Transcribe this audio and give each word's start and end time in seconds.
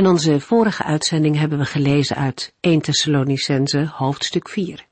In 0.00 0.06
onze 0.06 0.40
vorige 0.40 0.82
uitzending 0.82 1.36
hebben 1.36 1.58
we 1.58 1.64
gelezen 1.64 2.16
uit 2.16 2.54
1 2.60 2.80
Thessalonicense 2.80 3.86
hoofdstuk 3.92 4.48
4. 4.48 4.86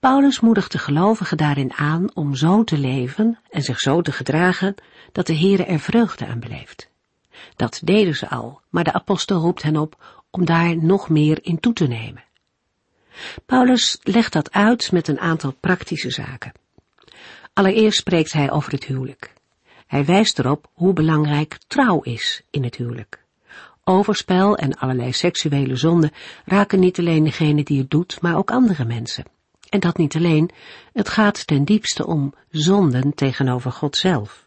Paulus 0.00 0.40
moedigt 0.40 0.72
de 0.72 0.78
gelovigen 0.78 1.36
daarin 1.36 1.72
aan 1.72 2.14
om 2.14 2.34
zo 2.34 2.64
te 2.64 2.78
leven 2.78 3.38
en 3.50 3.62
zich 3.62 3.78
zo 3.78 4.02
te 4.02 4.12
gedragen 4.12 4.74
dat 5.12 5.26
de 5.26 5.36
Heere 5.36 5.64
er 5.64 5.80
vreugde 5.80 6.26
aan 6.26 6.40
beleeft. 6.40 6.90
Dat 7.56 7.80
deden 7.84 8.14
ze 8.14 8.28
al, 8.28 8.60
maar 8.70 8.84
de 8.84 8.92
apostel 8.92 9.40
roept 9.40 9.62
hen 9.62 9.76
op 9.76 10.22
om 10.30 10.44
daar 10.44 10.76
nog 10.76 11.08
meer 11.08 11.38
in 11.42 11.60
toe 11.60 11.72
te 11.72 11.86
nemen. 11.86 12.24
Paulus 13.46 13.98
legt 14.02 14.32
dat 14.32 14.52
uit 14.52 14.92
met 14.92 15.08
een 15.08 15.20
aantal 15.20 15.54
praktische 15.60 16.10
zaken. 16.10 16.52
Allereerst 17.52 17.98
spreekt 17.98 18.32
hij 18.32 18.50
over 18.50 18.72
het 18.72 18.84
huwelijk. 18.84 19.32
Hij 19.86 20.04
wijst 20.04 20.38
erop 20.38 20.70
hoe 20.72 20.92
belangrijk 20.92 21.58
trouw 21.66 22.00
is 22.00 22.42
in 22.50 22.64
het 22.64 22.76
huwelijk. 22.76 23.22
Overspel 23.84 24.56
en 24.56 24.78
allerlei 24.78 25.12
seksuele 25.12 25.76
zonden 25.76 26.10
raken 26.44 26.80
niet 26.80 26.98
alleen 26.98 27.24
degene 27.24 27.62
die 27.62 27.78
het 27.78 27.90
doet, 27.90 28.20
maar 28.20 28.36
ook 28.36 28.50
andere 28.50 28.84
mensen. 28.84 29.24
En 29.68 29.80
dat 29.80 29.96
niet 29.96 30.16
alleen, 30.16 30.50
het 30.92 31.08
gaat 31.08 31.46
ten 31.46 31.64
diepste 31.64 32.06
om 32.06 32.34
zonden 32.50 33.14
tegenover 33.14 33.72
God 33.72 33.96
zelf. 33.96 34.46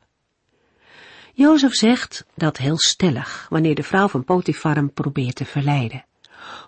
Jozef 1.34 1.74
zegt 1.74 2.26
dat 2.36 2.58
heel 2.58 2.78
stellig, 2.78 3.48
wanneer 3.50 3.76
de 3.76 3.84
vrouw 3.84 4.08
van 4.08 4.24
Potifar 4.24 4.76
hem 4.76 4.94
probeert 4.94 5.36
te 5.36 5.46
verleiden. 5.46 6.06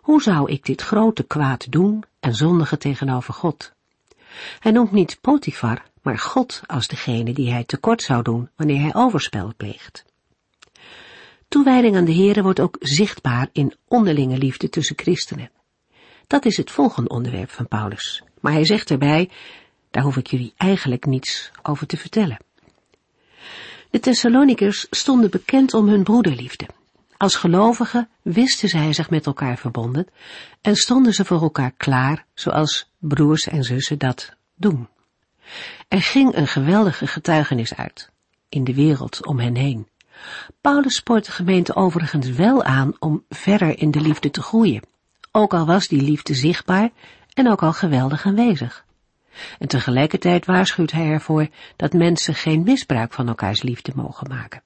Hoe 0.02 0.22
zou 0.22 0.52
ik 0.52 0.66
dit 0.66 0.82
grote 0.82 1.24
kwaad 1.24 1.72
doen 1.72 2.04
en 2.20 2.36
zondigen 2.36 2.80
tegenover 2.80 3.34
God? 3.34 3.74
Hij 4.60 4.72
noemt 4.72 4.92
niet 4.92 5.18
Potifar, 5.22 5.84
maar 6.02 6.18
God 6.18 6.62
als 6.66 6.88
degene 6.88 7.34
die 7.34 7.52
hij 7.52 7.64
tekort 7.64 8.02
zou 8.02 8.24
doen 8.24 8.50
wanneer 8.56 8.82
hij 8.82 8.96
overspel 8.96 9.54
pleegt. 9.58 10.06
Toewijding 11.50 11.96
aan 11.96 12.06
de 12.06 12.16
Here 12.16 12.42
wordt 12.42 12.60
ook 12.60 12.78
zichtbaar 12.80 13.50
in 13.52 13.74
onderlinge 13.88 14.38
liefde 14.38 14.70
tussen 14.70 14.98
christenen. 15.00 15.52
Dat 16.28 16.46
is 16.46 16.58
het 16.58 16.72
volgende 16.72 17.10
onderwerp 17.10 17.50
van 17.50 17.68
Paulus. 17.68 18.24
Maar 18.40 18.54
hij 18.54 18.66
zegt 18.66 18.92
erbij, 18.92 19.30
daar 19.92 20.04
hoef 20.04 20.18
ik 20.18 20.28
jullie 20.28 20.54
eigenlijk 20.58 21.06
niets 21.06 21.52
over 21.64 21.88
te 21.88 21.98
vertellen. 21.98 22.38
De 23.90 24.00
Thessalonikers 24.00 24.88
stonden 24.90 25.30
bekend 25.30 25.74
om 25.74 25.88
hun 25.88 26.04
broederliefde. 26.04 26.68
Als 27.18 27.36
gelovigen 27.36 28.10
wisten 28.22 28.70
zij 28.70 28.94
zich 28.94 29.10
met 29.10 29.26
elkaar 29.26 29.58
verbonden 29.58 30.08
en 30.62 30.76
stonden 30.76 31.14
ze 31.14 31.26
voor 31.26 31.42
elkaar 31.42 31.72
klaar, 31.72 32.26
zoals 32.34 32.90
broers 32.98 33.48
en 33.48 33.64
zussen 33.64 33.98
dat 33.98 34.36
doen. 34.56 34.88
Er 35.88 36.02
ging 36.02 36.36
een 36.36 36.48
geweldige 36.48 37.08
getuigenis 37.08 37.76
uit, 37.76 38.10
in 38.50 38.64
de 38.64 38.74
wereld 38.74 39.26
om 39.26 39.40
hen 39.40 39.56
heen. 39.56 39.88
Paulus 40.62 40.96
spoort 40.96 41.26
de 41.26 41.32
gemeente 41.32 41.76
overigens 41.76 42.30
wel 42.30 42.64
aan 42.64 42.94
om 43.00 43.24
verder 43.30 43.80
in 43.80 43.92
de 43.92 44.02
liefde 44.02 44.30
te 44.30 44.42
groeien, 44.42 44.84
ook 45.32 45.54
al 45.54 45.66
was 45.66 45.88
die 45.88 46.02
liefde 46.02 46.34
zichtbaar 46.34 46.90
en 47.34 47.52
ook 47.52 47.64
al 47.64 47.74
geweldig 47.74 48.26
aanwezig. 48.26 48.86
En 49.60 49.68
tegelijkertijd 49.68 50.46
waarschuwt 50.46 50.92
hij 50.92 51.08
ervoor 51.08 51.48
dat 51.76 51.94
mensen 51.94 52.36
geen 52.36 52.64
misbruik 52.64 53.14
van 53.14 53.28
elkaars 53.28 53.62
liefde 53.62 53.92
mogen 53.96 54.28
maken. 54.28 54.62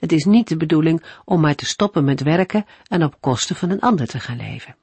Het 0.00 0.12
is 0.12 0.24
niet 0.24 0.48
de 0.48 0.56
bedoeling 0.56 1.04
om 1.24 1.40
maar 1.40 1.54
te 1.54 1.66
stoppen 1.66 2.04
met 2.04 2.22
werken 2.22 2.66
en 2.86 3.04
op 3.04 3.16
kosten 3.20 3.56
van 3.56 3.70
een 3.70 3.80
ander 3.80 4.06
te 4.06 4.20
gaan 4.20 4.36
leven. 4.36 4.76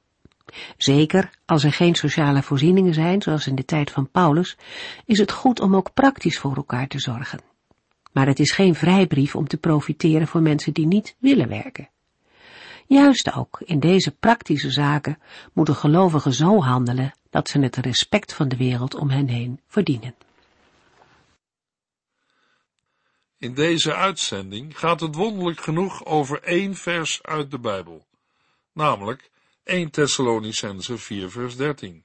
Zeker 0.76 1.30
als 1.46 1.64
er 1.64 1.72
geen 1.72 1.94
sociale 1.94 2.42
voorzieningen 2.42 2.94
zijn, 2.94 3.22
zoals 3.22 3.46
in 3.46 3.54
de 3.54 3.64
tijd 3.64 3.90
van 3.90 4.10
Paulus, 4.10 4.56
is 5.04 5.18
het 5.18 5.32
goed 5.32 5.60
om 5.60 5.76
ook 5.76 5.94
praktisch 5.94 6.38
voor 6.38 6.56
elkaar 6.56 6.86
te 6.86 6.98
zorgen. 6.98 7.40
Maar 8.16 8.26
het 8.26 8.38
is 8.38 8.52
geen 8.52 8.74
vrijbrief 8.74 9.34
om 9.34 9.48
te 9.48 9.56
profiteren 9.56 10.26
voor 10.26 10.40
mensen 10.40 10.72
die 10.72 10.86
niet 10.86 11.16
willen 11.18 11.48
werken. 11.48 11.90
Juist 12.86 13.32
ook 13.34 13.60
in 13.64 13.80
deze 13.80 14.10
praktische 14.10 14.70
zaken 14.70 15.18
moeten 15.52 15.74
gelovigen 15.74 16.32
zo 16.32 16.62
handelen 16.62 17.14
dat 17.30 17.48
ze 17.48 17.58
het 17.58 17.76
respect 17.76 18.34
van 18.34 18.48
de 18.48 18.56
wereld 18.56 18.94
om 18.94 19.10
hen 19.10 19.28
heen 19.28 19.60
verdienen. 19.66 20.14
In 23.38 23.54
deze 23.54 23.94
uitzending 23.94 24.78
gaat 24.78 25.00
het 25.00 25.14
wonderlijk 25.14 25.60
genoeg 25.60 26.04
over 26.04 26.42
één 26.42 26.74
vers 26.74 27.22
uit 27.22 27.50
de 27.50 27.58
Bijbel, 27.58 28.06
namelijk 28.72 29.30
1 29.64 29.90
Thessalonicense 29.90 30.98
4 30.98 31.30
vers 31.30 31.56
13. 31.56 32.04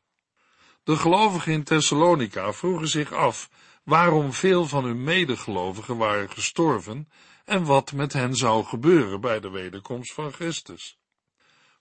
De 0.84 0.96
gelovigen 0.96 1.52
in 1.52 1.64
Thessalonica 1.64 2.54
vroegen 2.54 2.88
zich 2.88 3.14
af 3.14 3.50
waarom 3.84 4.34
veel 4.34 4.66
van 4.66 4.84
hun 4.84 5.04
medegelovigen 5.04 5.98
waren 5.98 6.30
gestorven 6.30 7.10
en 7.46 7.66
wat 7.66 7.92
met 7.92 8.14
hen 8.14 8.36
zou 8.36 8.64
gebeuren 8.64 9.22
bij 9.22 9.40
de 9.40 9.50
wederkomst 9.50 10.14
van 10.14 10.34
Christus. 10.34 10.98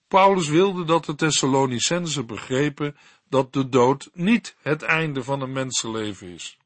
Paulus 0.07 0.47
wilde 0.47 0.83
dat 0.83 1.05
de 1.05 1.15
Thessalonicenzen 1.15 2.25
begrepen 2.25 2.97
dat 3.29 3.53
de 3.53 3.69
dood 3.69 4.09
niet 4.13 4.55
het 4.61 4.81
einde 4.81 5.23
van 5.23 5.41
een 5.41 5.51
mensenleven 5.51 6.27
is. 6.27 6.57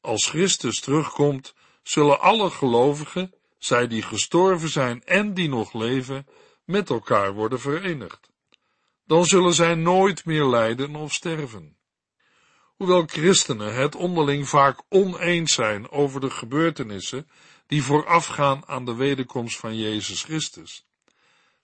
Als 0.00 0.28
Christus 0.28 0.80
terugkomt, 0.80 1.54
zullen 1.82 2.20
alle 2.20 2.50
gelovigen, 2.50 3.34
zij 3.58 3.86
die 3.86 4.02
gestorven 4.02 4.68
zijn 4.68 5.04
en 5.04 5.34
die 5.34 5.48
nog 5.48 5.72
leven, 5.72 6.26
met 6.64 6.90
elkaar 6.90 7.34
worden 7.34 7.60
verenigd. 7.60 8.30
Dan 9.04 9.24
zullen 9.24 9.54
zij 9.54 9.74
nooit 9.74 10.24
meer 10.24 10.44
lijden 10.44 10.96
of 10.96 11.12
sterven. 11.12 11.75
Hoewel 12.76 13.06
christenen 13.06 13.74
het 13.74 13.94
onderling 13.94 14.48
vaak 14.48 14.82
oneens 14.88 15.52
zijn 15.52 15.90
over 15.90 16.20
de 16.20 16.30
gebeurtenissen 16.30 17.28
die 17.66 17.82
voorafgaan 17.82 18.66
aan 18.66 18.84
de 18.84 18.94
wederkomst 18.94 19.58
van 19.58 19.76
Jezus 19.76 20.22
Christus, 20.22 20.86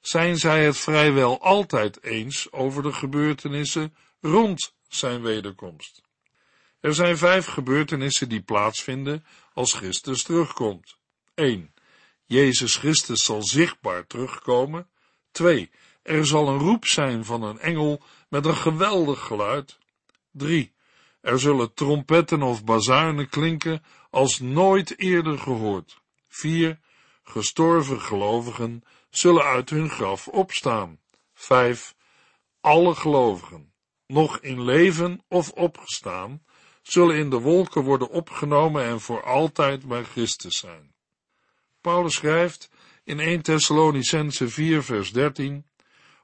zijn 0.01 0.37
zij 0.37 0.65
het 0.65 0.77
vrijwel 0.77 1.41
altijd 1.41 2.03
eens 2.03 2.53
over 2.53 2.83
de 2.83 2.93
gebeurtenissen 2.93 3.95
rond 4.21 4.75
zijn 4.89 5.22
wederkomst. 5.22 6.03
Er 6.81 6.95
zijn 6.95 7.19
vijf 7.19 7.47
gebeurtenissen 7.47 8.28
die 8.28 8.43
plaatsvinden 8.43 9.25
als 9.55 9.72
Christus 9.72 10.22
terugkomt. 10.22 10.97
1. 11.34 11.75
Jezus 12.25 12.77
Christus 12.77 13.25
zal 13.25 13.43
zichtbaar 13.43 14.06
terugkomen. 14.06 14.89
2. 15.31 15.71
Er 16.03 16.27
zal 16.27 16.49
een 16.49 16.59
roep 16.59 16.87
zijn 16.87 17.25
van 17.25 17.43
een 17.43 17.59
engel 17.59 18.03
met 18.28 18.47
een 18.47 18.56
geweldig 18.56 19.21
geluid. 19.21 19.78
3. 20.31 20.72
Er 21.22 21.38
zullen 21.38 21.75
trompetten 21.75 22.43
of 22.43 22.65
bazuinen 22.65 23.28
klinken 23.28 23.83
als 24.10 24.41
nooit 24.41 24.99
eerder 24.99 25.38
gehoord. 25.38 26.03
4. 26.28 26.78
Gestorven 27.22 28.00
gelovigen 28.00 28.83
zullen 29.10 29.44
uit 29.44 29.71
hun 29.71 29.91
graf 29.91 30.28
opstaan. 30.28 30.99
5. 31.34 31.94
Alle 32.60 32.94
gelovigen, 32.94 33.72
nog 34.06 34.38
in 34.38 34.62
leven 34.62 35.21
of 35.28 35.50
opgestaan, 35.50 36.43
zullen 36.83 37.16
in 37.16 37.31
de 37.31 37.41
wolken 37.41 37.83
worden 37.83 38.09
opgenomen 38.09 38.84
en 38.84 39.00
voor 39.00 39.22
altijd 39.22 39.89
bij 39.89 40.04
Christus 40.04 40.59
zijn. 40.59 40.94
Paulus 41.81 42.15
schrijft 42.15 42.71
in 43.04 43.21
1 43.21 43.43
Thessalonicense 43.43 44.49
4 44.49 44.83
vers 44.83 45.12
13 45.12 45.66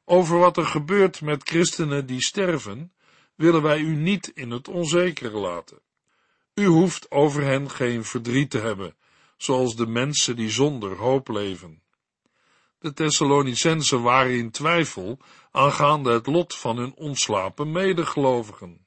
over 0.05 0.39
wat 0.39 0.57
er 0.57 0.67
gebeurt 0.67 1.21
met 1.21 1.49
christenen 1.49 2.07
die 2.07 2.23
sterven, 2.23 2.93
willen 3.39 3.63
wij 3.63 3.79
u 3.79 3.95
niet 3.95 4.31
in 4.35 4.51
het 4.51 4.69
onzekere 4.69 5.39
laten. 5.39 5.81
U 6.55 6.67
hoeft 6.67 7.11
over 7.11 7.43
hen 7.43 7.71
geen 7.71 8.05
verdriet 8.05 8.51
te 8.51 8.59
hebben, 8.59 8.97
zoals 9.37 9.77
de 9.77 9.87
mensen 9.87 10.37
die 10.37 10.51
zonder 10.51 10.97
hoop 10.97 11.29
leven. 11.29 11.83
De 12.79 12.93
Thessalonicensen 12.93 14.03
waren 14.03 14.33
in 14.33 14.51
twijfel 14.51 15.19
aangaande 15.51 16.13
het 16.13 16.27
lot 16.27 16.55
van 16.55 16.77
hun 16.77 16.95
ontslapen 16.95 17.73
medegelovigen. 17.73 18.87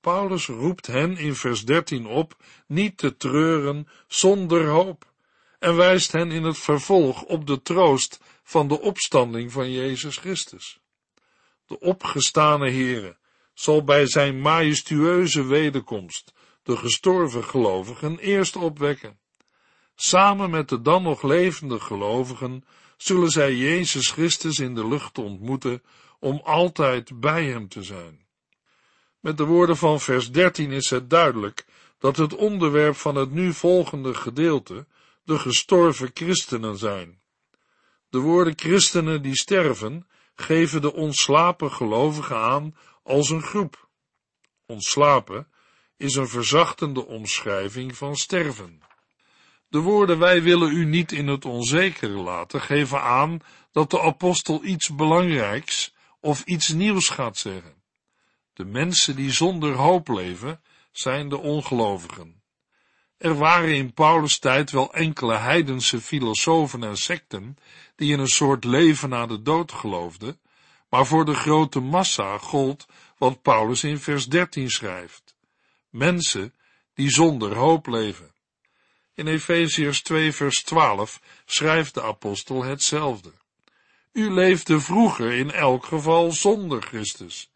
Paulus 0.00 0.46
roept 0.46 0.86
hen 0.86 1.16
in 1.16 1.34
vers 1.34 1.64
13 1.64 2.06
op 2.06 2.36
niet 2.66 2.96
te 2.96 3.16
treuren 3.16 3.88
zonder 4.06 4.66
hoop 4.66 5.12
en 5.58 5.76
wijst 5.76 6.12
hen 6.12 6.30
in 6.30 6.42
het 6.42 6.58
vervolg 6.58 7.22
op 7.22 7.46
de 7.46 7.62
troost 7.62 8.20
van 8.42 8.68
de 8.68 8.80
opstanding 8.80 9.52
van 9.52 9.70
Jezus 9.70 10.16
Christus. 10.16 10.80
De 11.66 11.80
opgestane 11.80 12.70
Heere 12.70 13.16
zal 13.54 13.84
bij 13.84 14.06
zijn 14.06 14.40
majestueuze 14.40 15.44
wederkomst 15.44 16.32
de 16.62 16.76
gestorven 16.76 17.44
gelovigen 17.44 18.18
eerst 18.18 18.56
opwekken. 18.56 19.18
Samen 19.94 20.50
met 20.50 20.68
de 20.68 20.82
dan 20.82 21.02
nog 21.02 21.22
levende 21.22 21.80
gelovigen 21.80 22.64
zullen 22.96 23.30
zij 23.30 23.54
Jezus 23.54 24.10
Christus 24.10 24.58
in 24.58 24.74
de 24.74 24.88
lucht 24.88 25.18
ontmoeten 25.18 25.82
om 26.18 26.40
altijd 26.44 27.20
bij 27.20 27.44
hem 27.44 27.68
te 27.68 27.82
zijn. 27.82 28.26
Met 29.20 29.36
de 29.36 29.44
woorden 29.44 29.76
van 29.76 30.00
vers 30.00 30.30
13 30.32 30.72
is 30.72 30.90
het 30.90 31.10
duidelijk 31.10 31.66
dat 31.98 32.16
het 32.16 32.34
onderwerp 32.34 32.96
van 32.96 33.14
het 33.14 33.30
nu 33.30 33.52
volgende 33.52 34.14
gedeelte 34.14 34.86
de 35.22 35.38
gestorven 35.38 36.10
christenen 36.14 36.78
zijn. 36.78 37.20
De 38.08 38.18
woorden 38.18 38.52
christenen 38.56 39.22
die 39.22 39.36
sterven 39.36 40.06
geven 40.34 40.80
de 40.80 40.92
ontslapen 40.92 41.72
gelovigen 41.72 42.36
aan 42.36 42.76
als 43.02 43.30
een 43.30 43.42
groep. 43.42 43.88
Ontslapen 44.66 45.48
is 45.96 46.14
een 46.14 46.28
verzachtende 46.28 47.06
omschrijving 47.06 47.96
van 47.96 48.16
sterven. 48.16 48.82
De 49.68 49.78
woorden 49.78 50.18
wij 50.18 50.42
willen 50.42 50.72
u 50.72 50.84
niet 50.84 51.12
in 51.12 51.26
het 51.26 51.44
onzekere 51.44 52.18
laten 52.18 52.60
geven 52.60 53.02
aan 53.02 53.40
dat 53.72 53.90
de 53.90 54.00
apostel 54.00 54.64
iets 54.64 54.94
belangrijks 54.94 55.94
of 56.20 56.42
iets 56.44 56.68
nieuws 56.68 57.08
gaat 57.08 57.36
zeggen. 57.36 57.82
De 58.52 58.64
mensen 58.64 59.16
die 59.16 59.32
zonder 59.32 59.74
hoop 59.74 60.08
leven, 60.08 60.60
zijn 60.92 61.28
de 61.28 61.38
ongelovigen. 61.38 62.43
Er 63.24 63.34
waren 63.34 63.74
in 63.74 63.92
Paulus' 63.92 64.38
tijd 64.38 64.70
wel 64.70 64.92
enkele 64.92 65.36
heidense 65.36 66.00
filosofen 66.00 66.84
en 66.84 66.96
secten 66.96 67.56
die 67.96 68.12
in 68.12 68.18
een 68.18 68.28
soort 68.28 68.64
leven 68.64 69.08
na 69.08 69.26
de 69.26 69.42
dood 69.42 69.72
geloofden, 69.72 70.40
maar 70.88 71.06
voor 71.06 71.24
de 71.24 71.34
grote 71.34 71.80
massa 71.80 72.38
gold 72.38 72.86
wat 73.18 73.42
Paulus 73.42 73.84
in 73.84 73.98
vers 73.98 74.26
13 74.26 74.70
schrijft. 74.70 75.36
Mensen 75.90 76.54
die 76.94 77.10
zonder 77.10 77.54
hoop 77.54 77.86
leven. 77.86 78.34
In 79.14 79.26
Efeziërs 79.26 80.02
2 80.02 80.32
vers 80.32 80.62
12 80.62 81.20
schrijft 81.46 81.94
de 81.94 82.02
apostel 82.02 82.64
hetzelfde. 82.64 83.32
U 84.12 84.30
leefde 84.30 84.80
vroeger 84.80 85.32
in 85.32 85.50
elk 85.50 85.84
geval 85.84 86.32
zonder 86.32 86.82
Christus, 86.82 87.50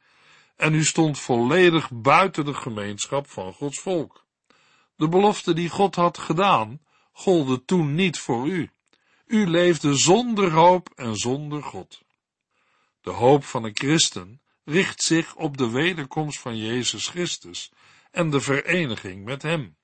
en 0.56 0.74
u 0.74 0.84
stond 0.84 1.18
volledig 1.18 1.90
buiten 1.90 2.44
de 2.44 2.54
gemeenschap 2.54 3.30
van 3.30 3.52
Gods 3.52 3.78
volk. 3.78 4.26
De 4.98 5.08
belofte 5.08 5.52
die 5.52 5.68
God 5.68 5.94
had 5.94 6.18
gedaan, 6.18 6.80
golde 7.12 7.64
toen 7.64 7.94
niet 7.94 8.18
voor 8.18 8.46
u. 8.46 8.70
U 9.26 9.46
leefde 9.46 9.94
zonder 9.94 10.50
hoop 10.52 10.90
en 10.94 11.16
zonder 11.16 11.62
God. 11.62 12.02
De 13.00 13.10
hoop 13.10 13.44
van 13.44 13.64
een 13.64 13.76
christen 13.76 14.40
richt 14.64 15.02
zich 15.02 15.34
op 15.34 15.56
de 15.56 15.70
wederkomst 15.70 16.38
van 16.38 16.56
Jezus 16.56 17.06
Christus 17.06 17.72
en 18.10 18.30
de 18.30 18.40
vereniging 18.40 19.24
met 19.24 19.42
Hem. 19.42 19.76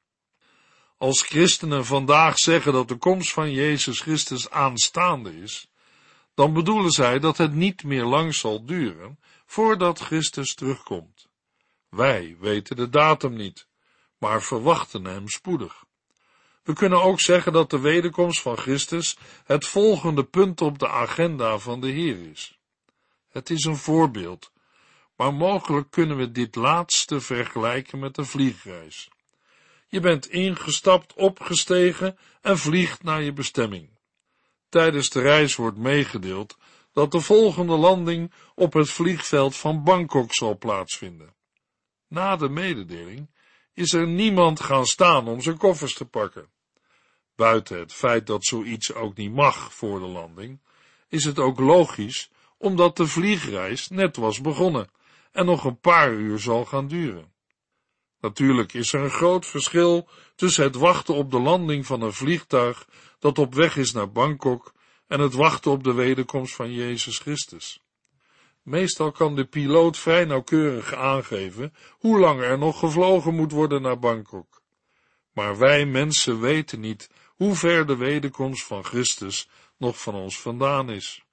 Als 0.96 1.22
christenen 1.22 1.84
vandaag 1.84 2.38
zeggen 2.38 2.72
dat 2.72 2.88
de 2.88 2.96
komst 2.96 3.32
van 3.32 3.52
Jezus 3.52 4.00
Christus 4.00 4.50
aanstaande 4.50 5.40
is, 5.40 5.68
dan 6.34 6.52
bedoelen 6.52 6.90
zij 6.90 7.18
dat 7.18 7.38
het 7.38 7.52
niet 7.52 7.84
meer 7.84 8.04
lang 8.04 8.34
zal 8.34 8.64
duren 8.64 9.18
voordat 9.46 9.98
Christus 9.98 10.54
terugkomt. 10.54 11.28
Wij 11.88 12.36
weten 12.40 12.76
de 12.76 12.88
datum 12.88 13.36
niet, 13.36 13.68
maar 14.24 14.42
verwachten 14.42 15.04
hem 15.04 15.28
spoedig. 15.28 15.84
We 16.62 16.72
kunnen 16.72 17.02
ook 17.02 17.20
zeggen 17.20 17.52
dat 17.52 17.70
de 17.70 17.80
wederkomst 17.80 18.40
van 18.40 18.56
Christus 18.56 19.16
het 19.44 19.66
volgende 19.66 20.24
punt 20.24 20.60
op 20.60 20.78
de 20.78 20.88
agenda 20.88 21.58
van 21.58 21.80
de 21.80 21.90
Heer 21.90 22.30
is. 22.30 22.58
Het 23.28 23.50
is 23.50 23.64
een 23.64 23.76
voorbeeld, 23.76 24.52
maar 25.16 25.34
mogelijk 25.34 25.90
kunnen 25.90 26.16
we 26.16 26.30
dit 26.30 26.54
laatste 26.54 27.20
vergelijken 27.20 27.98
met 27.98 28.18
een 28.18 28.26
vliegreis. 28.26 29.08
Je 29.88 30.00
bent 30.00 30.26
ingestapt, 30.26 31.14
opgestegen 31.14 32.18
en 32.40 32.58
vliegt 32.58 33.02
naar 33.02 33.22
je 33.22 33.32
bestemming. 33.32 33.88
Tijdens 34.68 35.10
de 35.10 35.20
reis 35.20 35.56
wordt 35.56 35.78
meegedeeld 35.78 36.56
dat 36.92 37.12
de 37.12 37.20
volgende 37.20 37.76
landing 37.76 38.32
op 38.54 38.72
het 38.72 38.90
vliegveld 38.90 39.56
van 39.56 39.84
Bangkok 39.84 40.34
zal 40.34 40.58
plaatsvinden. 40.58 41.34
Na 42.08 42.36
de 42.36 42.48
mededeling 42.48 43.32
is 43.74 43.92
er 43.92 44.06
niemand 44.06 44.60
gaan 44.60 44.86
staan 44.86 45.28
om 45.28 45.40
zijn 45.40 45.56
koffers 45.56 45.94
te 45.94 46.04
pakken. 46.04 46.48
Buiten 47.36 47.78
het 47.78 47.92
feit 47.92 48.26
dat 48.26 48.44
zoiets 48.44 48.94
ook 48.94 49.16
niet 49.16 49.32
mag 49.32 49.74
voor 49.74 49.98
de 49.98 50.06
landing, 50.06 50.60
is 51.08 51.24
het 51.24 51.38
ook 51.38 51.58
logisch 51.58 52.30
omdat 52.58 52.96
de 52.96 53.06
vliegreis 53.06 53.88
net 53.88 54.16
was 54.16 54.40
begonnen 54.40 54.90
en 55.32 55.46
nog 55.46 55.64
een 55.64 55.80
paar 55.80 56.12
uur 56.12 56.38
zal 56.38 56.64
gaan 56.64 56.88
duren. 56.88 57.32
Natuurlijk 58.20 58.72
is 58.72 58.92
er 58.92 59.00
een 59.00 59.10
groot 59.10 59.46
verschil 59.46 60.08
tussen 60.34 60.64
het 60.64 60.74
wachten 60.74 61.14
op 61.14 61.30
de 61.30 61.40
landing 61.40 61.86
van 61.86 62.02
een 62.02 62.12
vliegtuig 62.12 62.88
dat 63.18 63.38
op 63.38 63.54
weg 63.54 63.76
is 63.76 63.92
naar 63.92 64.12
Bangkok 64.12 64.72
en 65.06 65.20
het 65.20 65.34
wachten 65.34 65.70
op 65.70 65.84
de 65.84 65.92
wederkomst 65.92 66.54
van 66.54 66.72
Jezus 66.72 67.18
Christus. 67.18 67.83
Meestal 68.64 69.12
kan 69.12 69.34
de 69.34 69.44
piloot 69.44 69.98
vrij 69.98 70.24
nauwkeurig 70.24 70.94
aangeven 70.94 71.74
hoe 71.90 72.18
lang 72.18 72.40
er 72.40 72.58
nog 72.58 72.78
gevlogen 72.78 73.34
moet 73.34 73.52
worden 73.52 73.82
naar 73.82 73.98
Bangkok. 73.98 74.62
Maar 75.32 75.58
wij 75.58 75.86
mensen 75.86 76.40
weten 76.40 76.80
niet 76.80 77.10
hoe 77.36 77.54
ver 77.54 77.86
de 77.86 77.96
wederkomst 77.96 78.64
van 78.64 78.84
Christus 78.84 79.48
nog 79.76 80.00
van 80.00 80.14
ons 80.14 80.40
vandaan 80.40 80.90
is. 80.90 81.24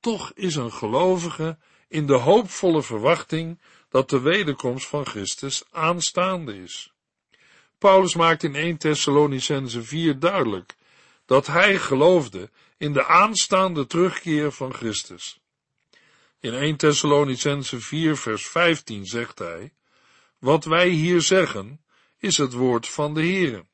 Toch 0.00 0.32
is 0.34 0.54
een 0.54 0.72
gelovige 0.72 1.58
in 1.88 2.06
de 2.06 2.16
hoopvolle 2.16 2.82
verwachting 2.82 3.60
dat 3.88 4.10
de 4.10 4.20
wederkomst 4.20 4.86
van 4.86 5.06
Christus 5.06 5.62
aanstaande 5.70 6.62
is. 6.62 6.92
Paulus 7.78 8.14
maakt 8.14 8.42
in 8.42 8.54
1 8.54 8.76
Thessalonicense 8.76 9.82
4 9.82 10.18
duidelijk 10.18 10.74
dat 11.26 11.46
hij 11.46 11.78
geloofde 11.78 12.50
in 12.76 12.92
de 12.92 13.06
aanstaande 13.06 13.86
terugkeer 13.86 14.52
van 14.52 14.74
Christus. 14.74 15.41
In 16.42 16.54
1 16.54 16.76
Thessalonicense 16.76 17.80
4 17.80 18.16
vers 18.16 18.46
15 18.46 19.06
zegt 19.06 19.38
hij, 19.38 19.72
wat 20.38 20.64
wij 20.64 20.88
hier 20.88 21.20
zeggen, 21.20 21.84
is 22.18 22.36
het 22.36 22.52
woord 22.52 22.88
van 22.88 23.14
de 23.14 23.20
Heere. 23.20 23.66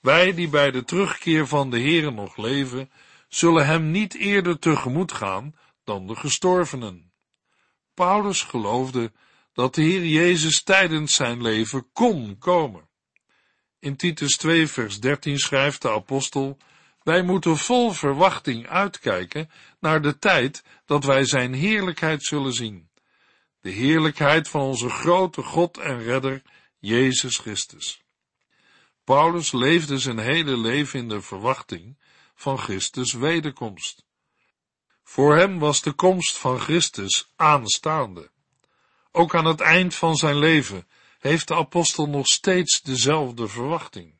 Wij 0.00 0.34
die 0.34 0.48
bij 0.48 0.70
de 0.70 0.84
terugkeer 0.84 1.46
van 1.46 1.70
de 1.70 1.78
Heere 1.78 2.10
nog 2.10 2.36
leven, 2.36 2.90
zullen 3.28 3.66
hem 3.66 3.90
niet 3.90 4.14
eerder 4.14 4.58
tegemoet 4.58 5.12
gaan 5.12 5.54
dan 5.84 6.06
de 6.06 6.16
gestorvenen. 6.16 7.12
Paulus 7.94 8.42
geloofde 8.42 9.12
dat 9.52 9.74
de 9.74 9.82
Heer 9.82 10.04
Jezus 10.04 10.62
tijdens 10.62 11.14
zijn 11.14 11.42
leven 11.42 11.92
kon 11.92 12.38
komen. 12.38 12.88
In 13.78 13.96
Titus 13.96 14.36
2 14.36 14.66
vers 14.68 15.00
13 15.00 15.38
schrijft 15.38 15.82
de 15.82 15.90
apostel, 15.90 16.58
wij 17.06 17.22
moeten 17.22 17.56
vol 17.56 17.90
verwachting 17.90 18.68
uitkijken 18.68 19.50
naar 19.80 20.02
de 20.02 20.18
tijd 20.18 20.62
dat 20.84 21.04
wij 21.04 21.24
zijn 21.24 21.54
heerlijkheid 21.54 22.24
zullen 22.24 22.52
zien. 22.52 22.88
De 23.60 23.70
heerlijkheid 23.70 24.48
van 24.48 24.60
onze 24.60 24.88
grote 24.88 25.42
God 25.42 25.78
en 25.78 26.02
Redder, 26.02 26.42
Jezus 26.78 27.38
Christus. 27.38 28.02
Paulus 29.04 29.52
leefde 29.52 29.98
zijn 29.98 30.18
hele 30.18 30.56
leven 30.56 30.98
in 30.98 31.08
de 31.08 31.20
verwachting 31.20 31.98
van 32.34 32.58
Christus 32.58 33.12
wederkomst. 33.12 34.04
Voor 35.02 35.36
hem 35.36 35.58
was 35.58 35.82
de 35.82 35.92
komst 35.92 36.38
van 36.38 36.60
Christus 36.60 37.32
aanstaande. 37.36 38.30
Ook 39.12 39.34
aan 39.34 39.46
het 39.46 39.60
eind 39.60 39.94
van 39.94 40.16
zijn 40.16 40.38
leven 40.38 40.88
heeft 41.18 41.48
de 41.48 41.54
apostel 41.54 42.08
nog 42.08 42.26
steeds 42.26 42.82
dezelfde 42.82 43.48
verwachting. 43.48 44.15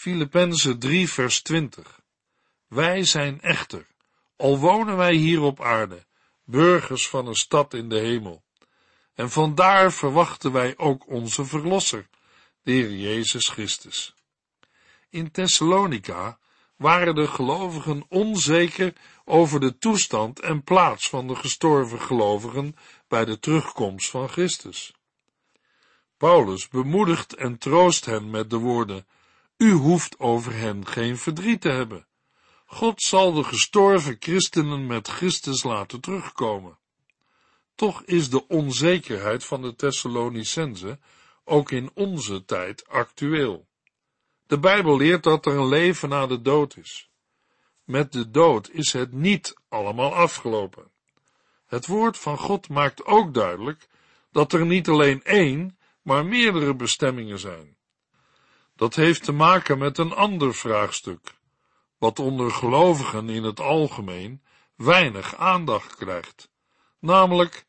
Filippenzen 0.00 0.78
3 0.78 1.08
vers 1.08 1.42
20 1.42 2.00
Wij 2.66 3.04
zijn 3.04 3.40
echter, 3.40 3.86
al 4.36 4.58
wonen 4.58 4.96
wij 4.96 5.14
hier 5.14 5.40
op 5.40 5.62
aarde, 5.62 6.06
burgers 6.44 7.08
van 7.08 7.26
een 7.26 7.34
stad 7.34 7.74
in 7.74 7.88
de 7.88 7.98
hemel. 7.98 8.42
En 9.14 9.30
vandaar 9.30 9.92
verwachten 9.92 10.52
wij 10.52 10.78
ook 10.78 11.08
onze 11.08 11.44
Verlosser, 11.44 12.08
de 12.62 12.72
Heer 12.72 12.92
Jezus 12.92 13.48
Christus. 13.48 14.14
In 15.10 15.30
Thessalonica 15.30 16.38
waren 16.76 17.14
de 17.14 17.26
gelovigen 17.26 18.04
onzeker 18.08 18.92
over 19.24 19.60
de 19.60 19.78
toestand 19.78 20.40
en 20.40 20.62
plaats 20.62 21.08
van 21.08 21.26
de 21.26 21.34
gestorven 21.34 22.00
gelovigen 22.00 22.76
bij 23.08 23.24
de 23.24 23.38
terugkomst 23.38 24.10
van 24.10 24.28
Christus. 24.28 24.94
Paulus 26.16 26.68
bemoedigt 26.68 27.34
en 27.34 27.58
troost 27.58 28.04
hen 28.04 28.30
met 28.30 28.50
de 28.50 28.56
woorden, 28.56 29.06
u 29.60 29.72
hoeft 29.72 30.18
over 30.18 30.54
hen 30.56 30.86
geen 30.86 31.18
verdriet 31.18 31.60
te 31.60 31.68
hebben. 31.68 32.06
God 32.66 33.02
zal 33.02 33.32
de 33.32 33.44
gestorven 33.44 34.16
christenen 34.20 34.86
met 34.86 35.08
Christus 35.08 35.62
laten 35.62 36.00
terugkomen. 36.00 36.78
Toch 37.74 38.02
is 38.02 38.30
de 38.30 38.48
onzekerheid 38.48 39.44
van 39.44 39.62
de 39.62 39.74
Thessalonicense 39.74 40.98
ook 41.44 41.70
in 41.70 41.90
onze 41.94 42.44
tijd 42.44 42.88
actueel. 42.88 43.66
De 44.46 44.58
Bijbel 44.58 44.96
leert 44.96 45.22
dat 45.22 45.46
er 45.46 45.56
een 45.56 45.68
leven 45.68 46.08
na 46.08 46.26
de 46.26 46.42
dood 46.42 46.76
is. 46.76 47.10
Met 47.84 48.12
de 48.12 48.30
dood 48.30 48.70
is 48.70 48.92
het 48.92 49.12
niet 49.12 49.54
allemaal 49.68 50.14
afgelopen. 50.14 50.90
Het 51.66 51.86
woord 51.86 52.18
van 52.18 52.38
God 52.38 52.68
maakt 52.68 53.04
ook 53.04 53.34
duidelijk 53.34 53.88
dat 54.32 54.52
er 54.52 54.66
niet 54.66 54.88
alleen 54.88 55.22
één, 55.22 55.78
maar 56.02 56.26
meerdere 56.26 56.74
bestemmingen 56.74 57.38
zijn. 57.38 57.78
Dat 58.80 58.94
heeft 58.94 59.24
te 59.24 59.32
maken 59.32 59.78
met 59.78 59.98
een 59.98 60.12
ander 60.12 60.54
vraagstuk, 60.54 61.34
wat 61.98 62.18
onder 62.18 62.50
gelovigen 62.50 63.28
in 63.28 63.42
het 63.42 63.60
algemeen 63.60 64.42
weinig 64.76 65.36
aandacht 65.36 65.96
krijgt, 65.96 66.50
namelijk 66.98 67.66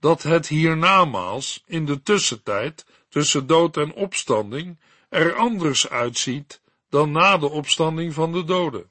dat 0.00 0.22
het 0.22 0.48
hiernamaals 0.48 1.62
in 1.66 1.84
de 1.84 2.02
tussentijd 2.02 2.86
tussen 3.08 3.46
dood 3.46 3.76
en 3.76 3.94
opstanding 3.94 4.80
er 5.08 5.34
anders 5.34 5.88
uitziet 5.88 6.62
dan 6.88 7.10
na 7.10 7.38
de 7.38 7.48
opstanding 7.48 8.14
van 8.14 8.32
de 8.32 8.44
doden. 8.44 8.90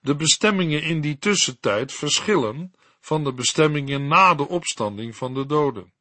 De 0.00 0.16
bestemmingen 0.16 0.82
in 0.82 1.00
die 1.00 1.18
tussentijd 1.18 1.92
verschillen 1.92 2.72
van 3.00 3.24
de 3.24 3.32
bestemmingen 3.32 4.08
na 4.08 4.34
de 4.34 4.48
opstanding 4.48 5.16
van 5.16 5.34
de 5.34 5.46
doden. 5.46 5.92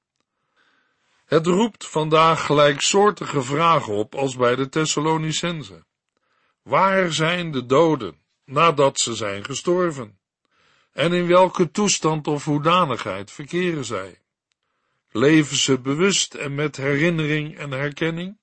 Het 1.25 1.46
roept 1.46 1.88
vandaag 1.88 2.46
gelijksoortige 2.46 3.41
vragen 3.41 3.94
op 3.94 4.15
als 4.15 4.36
bij 4.36 4.55
de 4.55 4.70
Thessalonicenzen. 4.70 5.86
Waar 6.62 7.13
zijn 7.13 7.51
de 7.51 7.65
doden 7.65 8.17
nadat 8.46 9.00
ze 9.00 9.15
zijn 9.15 9.46
gestorven? 9.46 10.20
En 10.91 11.13
in 11.13 11.27
welke 11.27 11.72
toestand 11.72 12.27
of 12.27 12.46
hoedanigheid 12.46 13.32
verkeren 13.32 13.86
zij? 13.86 14.20
Leven 15.12 15.58
ze 15.58 15.79
bewust 15.79 16.34
en 16.34 16.55
met 16.55 16.77
herinnering 16.77 17.58
en 17.58 17.72
herkenning? 17.72 18.38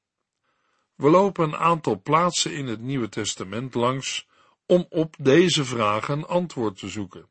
We 0.94 1.10
lopen 1.10 1.44
een 1.44 1.56
aantal 1.56 2.00
plaatsen 2.02 2.52
in 2.54 2.66
het 2.66 2.80
Nieuwe 2.80 3.08
Testament 3.08 3.74
langs 3.74 4.26
om 4.66 4.86
op 4.88 5.14
deze 5.18 5.64
vragen 5.64 6.28
antwoord 6.28 6.78
te 6.78 6.88
zoeken. 6.88 7.28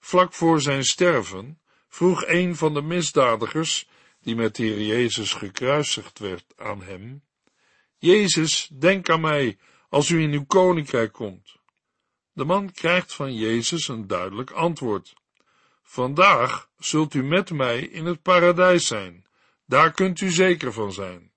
Vlak 0.00 0.32
voor 0.32 0.60
zijn 0.60 0.84
sterven 0.84 1.60
vroeg 1.88 2.26
een 2.26 2.56
van 2.56 2.74
de 2.74 2.82
misdadigers, 2.82 3.88
die 4.22 4.36
met 4.36 4.56
Heer 4.56 4.80
Jezus 4.80 5.32
gekruisigd 5.32 6.18
werd, 6.18 6.44
aan 6.56 6.82
hem, 6.82 7.22
Jezus, 7.98 8.68
denk 8.72 9.10
aan 9.10 9.20
mij, 9.20 9.58
als 9.88 10.08
u 10.08 10.22
in 10.22 10.32
uw 10.32 10.44
koninkrijk 10.44 11.12
komt. 11.12 11.56
De 12.32 12.44
man 12.44 12.72
krijgt 12.72 13.14
van 13.14 13.34
Jezus 13.34 13.88
een 13.88 14.06
duidelijk 14.06 14.50
antwoord. 14.50 15.14
Vandaag 15.82 16.68
zult 16.78 17.14
u 17.14 17.22
met 17.22 17.50
mij 17.50 17.80
in 17.80 18.04
het 18.04 18.22
paradijs 18.22 18.86
zijn, 18.86 19.26
daar 19.66 19.92
kunt 19.92 20.20
u 20.20 20.30
zeker 20.30 20.72
van 20.72 20.92
zijn. 20.92 21.32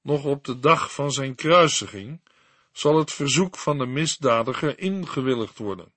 Nog 0.00 0.24
op 0.24 0.44
de 0.44 0.58
dag 0.58 0.92
van 0.92 1.12
zijn 1.12 1.34
kruisiging 1.34 2.20
zal 2.72 2.98
het 2.98 3.12
verzoek 3.12 3.56
van 3.56 3.78
de 3.78 3.86
misdadiger 3.86 4.78
ingewilligd 4.78 5.58
worden. 5.58 5.92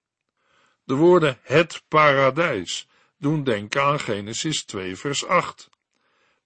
De 0.84 0.94
woorden 0.94 1.40
het 1.42 1.84
paradijs 1.88 2.88
doen 3.18 3.44
denken 3.44 3.84
aan 3.84 4.00
Genesis 4.00 4.66
2 4.66 4.96
vers 4.96 5.26
8. 5.26 5.70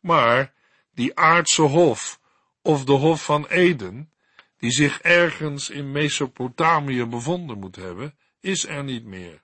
Maar 0.02 0.54
die 0.94 1.18
aardse 1.18 1.62
hof, 1.62 2.20
of 2.62 2.84
de 2.84 2.92
hof 2.92 3.24
van 3.24 3.48
Eden, 3.48 4.12
die 4.58 4.72
zich 4.72 5.02
ergens 5.02 5.70
in 5.70 5.92
Mesopotamië 5.92 7.06
bevonden 7.06 7.60
moet 7.60 7.76
hebben, 7.76 8.16
is 8.40 8.68
er 8.68 8.84
niet 8.84 9.06
meer. 9.06 9.42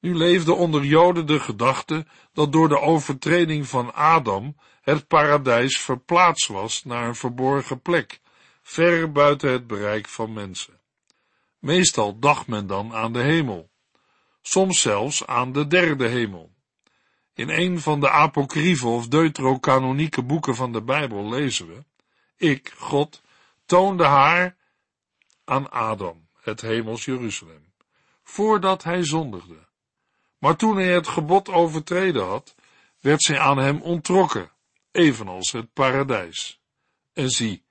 Nu 0.00 0.14
leefde 0.14 0.54
onder 0.54 0.84
Joden 0.84 1.26
de 1.26 1.40
gedachte 1.40 2.06
dat 2.32 2.52
door 2.52 2.68
de 2.68 2.80
overtreding 2.80 3.68
van 3.68 3.94
Adam 3.94 4.56
het 4.80 5.06
paradijs 5.06 5.80
verplaatst 5.80 6.48
was 6.48 6.84
naar 6.84 7.08
een 7.08 7.14
verborgen 7.14 7.80
plek, 7.80 8.20
ver 8.62 9.12
buiten 9.12 9.50
het 9.50 9.66
bereik 9.66 10.08
van 10.08 10.32
mensen. 10.32 10.80
Meestal 11.58 12.18
dacht 12.18 12.46
men 12.46 12.66
dan 12.66 12.94
aan 12.94 13.12
de 13.12 13.22
hemel, 13.22 13.70
soms 14.42 14.80
zelfs 14.80 15.26
aan 15.26 15.52
de 15.52 15.66
derde 15.66 16.08
hemel. 16.08 16.55
In 17.36 17.48
een 17.48 17.80
van 17.80 18.00
de 18.00 18.10
apocryfe 18.10 18.86
of 18.86 19.08
deuterocanonieke 19.08 20.22
boeken 20.22 20.54
van 20.54 20.72
de 20.72 20.82
Bijbel 20.82 21.28
lezen 21.28 21.66
we, 21.66 21.84
ik, 22.36 22.72
God, 22.76 23.22
toonde 23.66 24.04
haar 24.04 24.56
aan 25.44 25.70
Adam, 25.70 26.28
het 26.40 26.60
hemels 26.60 27.04
Jeruzalem, 27.04 27.72
voordat 28.22 28.84
hij 28.84 29.04
zondigde. 29.04 29.66
Maar 30.38 30.56
toen 30.56 30.76
hij 30.76 30.92
het 30.92 31.08
gebod 31.08 31.48
overtreden 31.48 32.26
had, 32.26 32.54
werd 33.00 33.22
zij 33.22 33.38
aan 33.38 33.58
hem 33.58 33.82
ontrokken, 33.82 34.50
evenals 34.90 35.52
het 35.52 35.72
paradijs. 35.72 36.60
En 37.12 37.30
zie, 37.30 37.64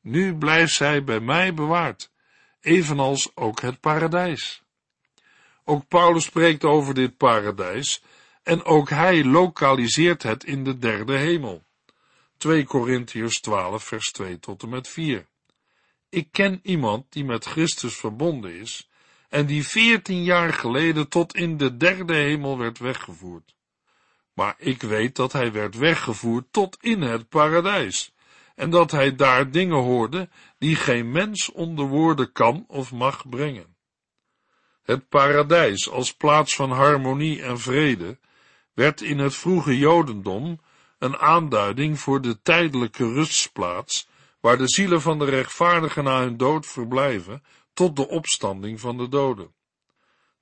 nu 0.00 0.36
blijft 0.36 0.74
zij 0.74 1.04
bij 1.04 1.20
mij 1.20 1.54
bewaard, 1.54 2.10
evenals 2.60 3.36
ook 3.36 3.60
het 3.60 3.80
paradijs. 3.80 4.62
Ook 5.64 5.88
Paulus 5.88 6.24
spreekt 6.24 6.64
over 6.64 6.94
dit 6.94 7.16
paradijs, 7.16 8.02
en 8.48 8.64
ook 8.64 8.90
hij 8.90 9.24
lokaliseert 9.24 10.22
het 10.22 10.44
in 10.44 10.64
de 10.64 10.78
derde 10.78 11.16
hemel. 11.16 11.62
2 12.36 12.64
Korintiërs 12.64 13.40
12 13.40 13.84
vers 13.84 14.12
2 14.12 14.38
tot 14.38 14.62
en 14.62 14.68
met 14.68 14.88
4. 14.88 15.26
Ik 16.08 16.28
ken 16.30 16.60
iemand 16.62 17.12
die 17.12 17.24
met 17.24 17.44
Christus 17.44 17.96
verbonden 17.96 18.54
is 18.54 18.88
en 19.28 19.46
die 19.46 19.66
veertien 19.66 20.22
jaar 20.24 20.52
geleden 20.52 21.08
tot 21.08 21.34
in 21.34 21.56
de 21.56 21.76
derde 21.76 22.14
hemel 22.14 22.58
werd 22.58 22.78
weggevoerd. 22.78 23.54
Maar 24.32 24.54
ik 24.58 24.82
weet 24.82 25.16
dat 25.16 25.32
hij 25.32 25.52
werd 25.52 25.76
weggevoerd 25.76 26.46
tot 26.50 26.78
in 26.80 27.02
het 27.02 27.28
paradijs 27.28 28.12
en 28.54 28.70
dat 28.70 28.90
hij 28.90 29.16
daar 29.16 29.50
dingen 29.50 29.82
hoorde 29.82 30.28
die 30.58 30.76
geen 30.76 31.10
mens 31.10 31.52
onder 31.52 31.86
woorden 31.86 32.32
kan 32.32 32.64
of 32.68 32.92
mag 32.92 33.28
brengen. 33.28 33.76
Het 34.82 35.08
paradijs 35.08 35.90
als 35.90 36.14
plaats 36.14 36.54
van 36.54 36.70
harmonie 36.70 37.42
en 37.42 37.60
vrede 37.60 38.18
werd 38.78 39.00
in 39.00 39.18
het 39.18 39.34
vroege 39.34 39.78
Jodendom 39.78 40.60
een 40.98 41.16
aanduiding 41.16 42.00
voor 42.00 42.20
de 42.20 42.42
tijdelijke 42.42 43.12
rustplaats 43.12 44.08
waar 44.40 44.58
de 44.58 44.68
zielen 44.68 45.00
van 45.00 45.18
de 45.18 45.24
rechtvaardigen 45.24 46.04
na 46.04 46.20
hun 46.20 46.36
dood 46.36 46.66
verblijven 46.66 47.42
tot 47.72 47.96
de 47.96 48.08
opstanding 48.08 48.80
van 48.80 48.96
de 48.96 49.08
doden. 49.08 49.52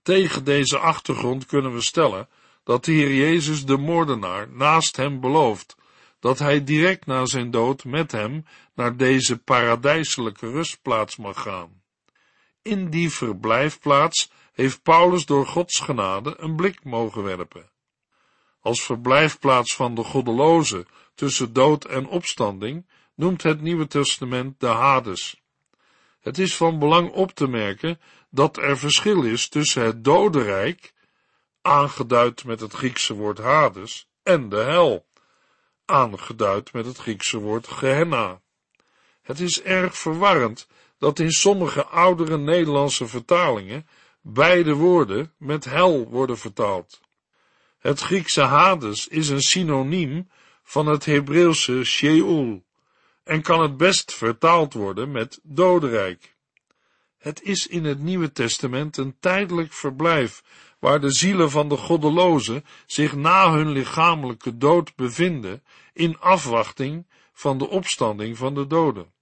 Tegen 0.02 0.44
deze 0.44 0.78
achtergrond 0.78 1.46
kunnen 1.46 1.74
we 1.74 1.80
stellen 1.80 2.28
dat 2.64 2.84
de 2.84 2.92
Heer 2.92 3.14
Jezus 3.14 3.64
de 3.64 3.76
moordenaar 3.76 4.48
naast 4.48 4.96
hem 4.96 5.20
belooft 5.20 5.76
dat 6.20 6.38
hij 6.38 6.64
direct 6.64 7.06
na 7.06 7.26
zijn 7.26 7.50
dood 7.50 7.84
met 7.84 8.12
hem 8.12 8.44
naar 8.74 8.96
deze 8.96 9.38
paradijselijke 9.38 10.50
rustplaats 10.50 11.16
mag 11.16 11.42
gaan. 11.42 11.82
In 12.62 12.90
die 12.90 13.10
verblijfplaats 13.10 14.30
heeft 14.52 14.82
Paulus 14.82 15.26
door 15.26 15.46
Gods 15.46 15.80
genade 15.80 16.34
een 16.38 16.56
blik 16.56 16.84
mogen 16.84 17.22
werpen. 17.22 17.74
Als 18.66 18.82
verblijfplaats 18.82 19.74
van 19.74 19.94
de 19.94 20.04
goddeloze 20.04 20.86
tussen 21.14 21.52
dood 21.52 21.84
en 21.84 22.06
opstanding 22.06 22.86
noemt 23.14 23.42
het 23.42 23.60
Nieuwe 23.60 23.86
Testament 23.86 24.60
de 24.60 24.66
Hades. 24.66 25.42
Het 26.20 26.38
is 26.38 26.56
van 26.56 26.78
belang 26.78 27.10
op 27.10 27.32
te 27.32 27.46
merken 27.46 28.00
dat 28.30 28.56
er 28.56 28.78
verschil 28.78 29.22
is 29.22 29.48
tussen 29.48 29.82
het 29.82 30.04
dodenrijk, 30.04 30.94
aangeduid 31.62 32.44
met 32.44 32.60
het 32.60 32.72
Griekse 32.72 33.14
woord 33.14 33.38
Hades, 33.38 34.08
en 34.22 34.48
de 34.48 34.56
hel, 34.60 35.06
aangeduid 35.84 36.72
met 36.72 36.86
het 36.86 36.96
Griekse 36.96 37.38
woord 37.38 37.68
Gehenna. 37.68 38.40
Het 39.22 39.40
is 39.40 39.62
erg 39.62 39.98
verwarrend 39.98 40.68
dat 40.98 41.18
in 41.18 41.32
sommige 41.32 41.84
oudere 41.84 42.38
Nederlandse 42.38 43.06
vertalingen 43.06 43.86
beide 44.20 44.74
woorden 44.74 45.32
met 45.38 45.64
hel 45.64 46.08
worden 46.08 46.38
vertaald. 46.38 47.04
Het 47.86 48.00
Griekse 48.00 48.40
Hades 48.40 49.08
is 49.08 49.28
een 49.28 49.40
synoniem 49.40 50.30
van 50.62 50.86
het 50.86 51.04
Hebreeuwse 51.04 51.84
Sheol 51.84 52.64
en 53.24 53.42
kan 53.42 53.62
het 53.62 53.76
best 53.76 54.14
vertaald 54.14 54.72
worden 54.72 55.10
met 55.10 55.40
dodenrijk. 55.42 56.36
Het 57.18 57.42
is 57.42 57.66
in 57.66 57.84
het 57.84 57.98
Nieuwe 57.98 58.32
Testament 58.32 58.96
een 58.96 59.16
tijdelijk 59.20 59.72
verblijf 59.72 60.42
waar 60.78 61.00
de 61.00 61.10
zielen 61.10 61.50
van 61.50 61.68
de 61.68 61.76
goddelozen 61.76 62.64
zich 62.86 63.14
na 63.14 63.52
hun 63.52 63.70
lichamelijke 63.70 64.56
dood 64.56 64.94
bevinden 64.94 65.62
in 65.92 66.18
afwachting 66.20 67.06
van 67.32 67.58
de 67.58 67.68
opstanding 67.68 68.36
van 68.36 68.54
de 68.54 68.66
doden. 68.66 69.12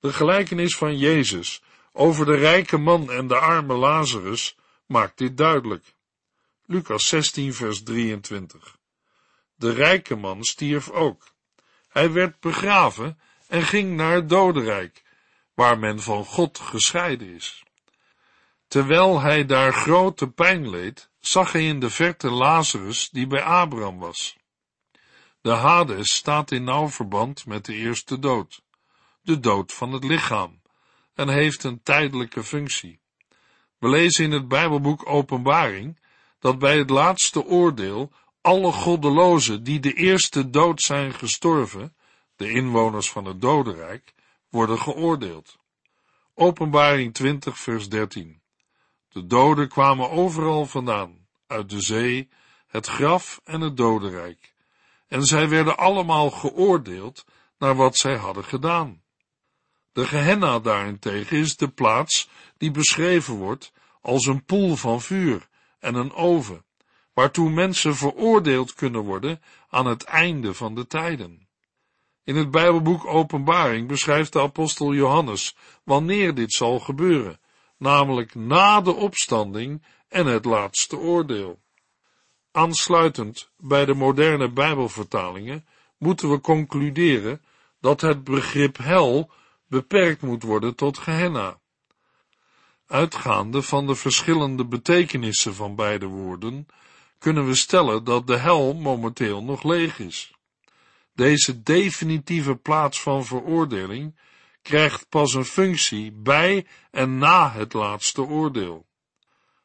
De 0.00 0.12
gelijkenis 0.12 0.76
van 0.76 0.98
Jezus 0.98 1.62
over 1.92 2.26
de 2.26 2.36
rijke 2.36 2.76
man 2.76 3.10
en 3.10 3.26
de 3.26 3.36
arme 3.36 3.74
Lazarus 3.74 4.56
maakt 4.86 5.18
dit 5.18 5.36
duidelijk. 5.36 5.94
Lucas 6.70 7.08
16 7.08 7.54
vers 7.54 7.82
23 7.82 8.78
De 9.54 9.72
rijke 9.72 10.16
man 10.16 10.44
stierf 10.44 10.90
ook. 10.90 11.34
Hij 11.88 12.12
werd 12.12 12.40
begraven 12.40 13.20
en 13.48 13.62
ging 13.62 13.96
naar 13.96 14.14
het 14.14 14.28
dodenrijk, 14.28 15.04
waar 15.54 15.78
men 15.78 16.00
van 16.00 16.24
God 16.24 16.58
gescheiden 16.58 17.34
is. 17.34 17.62
Terwijl 18.68 19.20
hij 19.20 19.46
daar 19.46 19.72
grote 19.72 20.30
pijn 20.30 20.70
leed, 20.70 21.10
zag 21.18 21.52
hij 21.52 21.66
in 21.66 21.80
de 21.80 21.90
verte 21.90 22.30
Lazarus 22.30 23.10
die 23.10 23.26
bij 23.26 23.42
Abraham 23.42 23.98
was. 23.98 24.36
De 25.40 25.52
Hades 25.52 26.14
staat 26.14 26.50
in 26.50 26.64
nauw 26.64 26.88
verband 26.88 27.46
met 27.46 27.64
de 27.64 27.74
eerste 27.74 28.18
dood, 28.18 28.62
de 29.22 29.40
dood 29.40 29.72
van 29.72 29.92
het 29.92 30.04
lichaam, 30.04 30.60
en 31.14 31.28
heeft 31.28 31.64
een 31.64 31.82
tijdelijke 31.82 32.44
functie. 32.44 33.00
We 33.78 33.88
lezen 33.88 34.24
in 34.24 34.32
het 34.32 34.48
Bijbelboek 34.48 35.08
Openbaring 35.08 35.99
dat 36.40 36.58
bij 36.58 36.78
het 36.78 36.90
laatste 36.90 37.44
oordeel 37.44 38.12
alle 38.40 38.72
goddelozen 38.72 39.62
die 39.62 39.80
de 39.80 39.92
eerste 39.92 40.50
dood 40.50 40.80
zijn 40.80 41.14
gestorven, 41.14 41.96
de 42.36 42.50
inwoners 42.50 43.10
van 43.10 43.24
het 43.24 43.40
dodenrijk, 43.40 44.14
worden 44.48 44.78
geoordeeld. 44.78 45.58
Openbaring 46.34 47.14
20 47.14 47.58
vers 47.58 47.88
13 47.88 48.40
De 49.08 49.26
doden 49.26 49.68
kwamen 49.68 50.10
overal 50.10 50.66
vandaan, 50.66 51.28
uit 51.46 51.70
de 51.70 51.80
zee 51.80 52.28
het 52.66 52.86
graf 52.86 53.40
en 53.44 53.60
het 53.60 53.76
dodenrijk, 53.76 54.54
en 55.08 55.24
zij 55.24 55.48
werden 55.48 55.76
allemaal 55.76 56.30
geoordeeld 56.30 57.24
naar 57.58 57.74
wat 57.74 57.96
zij 57.96 58.16
hadden 58.16 58.44
gedaan. 58.44 59.02
De 59.92 60.06
Gehenna 60.06 60.58
daarentegen 60.58 61.38
is 61.38 61.56
de 61.56 61.68
plaats 61.68 62.28
die 62.56 62.70
beschreven 62.70 63.34
wordt 63.34 63.72
als 64.00 64.26
een 64.26 64.44
poel 64.44 64.76
van 64.76 65.00
vuur 65.00 65.48
en 65.80 65.94
een 65.94 66.12
oven, 66.12 66.64
waartoe 67.12 67.50
mensen 67.50 67.96
veroordeeld 67.96 68.74
kunnen 68.74 69.00
worden 69.00 69.42
aan 69.68 69.86
het 69.86 70.04
einde 70.04 70.54
van 70.54 70.74
de 70.74 70.86
tijden. 70.86 71.48
In 72.24 72.36
het 72.36 72.50
Bijbelboek 72.50 73.06
Openbaring 73.06 73.88
beschrijft 73.88 74.32
de 74.32 74.40
apostel 74.40 74.94
Johannes 74.94 75.56
wanneer 75.84 76.34
dit 76.34 76.52
zal 76.52 76.78
gebeuren, 76.78 77.40
namelijk 77.76 78.34
na 78.34 78.80
de 78.80 78.94
opstanding 78.94 79.82
en 80.08 80.26
het 80.26 80.44
laatste 80.44 80.98
oordeel. 80.98 81.60
Aansluitend 82.52 83.50
bij 83.56 83.84
de 83.84 83.94
moderne 83.94 84.50
Bijbelvertalingen 84.52 85.66
moeten 85.98 86.30
we 86.30 86.40
concluderen 86.40 87.42
dat 87.80 88.00
het 88.00 88.24
begrip 88.24 88.76
hel 88.76 89.30
beperkt 89.66 90.22
moet 90.22 90.42
worden 90.42 90.74
tot 90.74 90.98
Gehenna. 90.98 91.59
Uitgaande 92.90 93.62
van 93.62 93.86
de 93.86 93.94
verschillende 93.94 94.64
betekenissen 94.64 95.54
van 95.54 95.74
beide 95.74 96.06
woorden, 96.06 96.66
kunnen 97.18 97.46
we 97.46 97.54
stellen 97.54 98.04
dat 98.04 98.26
de 98.26 98.36
hel 98.36 98.74
momenteel 98.74 99.42
nog 99.42 99.62
leeg 99.62 99.98
is. 99.98 100.32
Deze 101.14 101.62
definitieve 101.62 102.56
plaats 102.56 103.00
van 103.00 103.24
veroordeling 103.24 104.16
krijgt 104.62 105.08
pas 105.08 105.34
een 105.34 105.44
functie 105.44 106.12
bij 106.12 106.66
en 106.90 107.18
na 107.18 107.52
het 107.52 107.72
laatste 107.72 108.22
oordeel. 108.22 108.86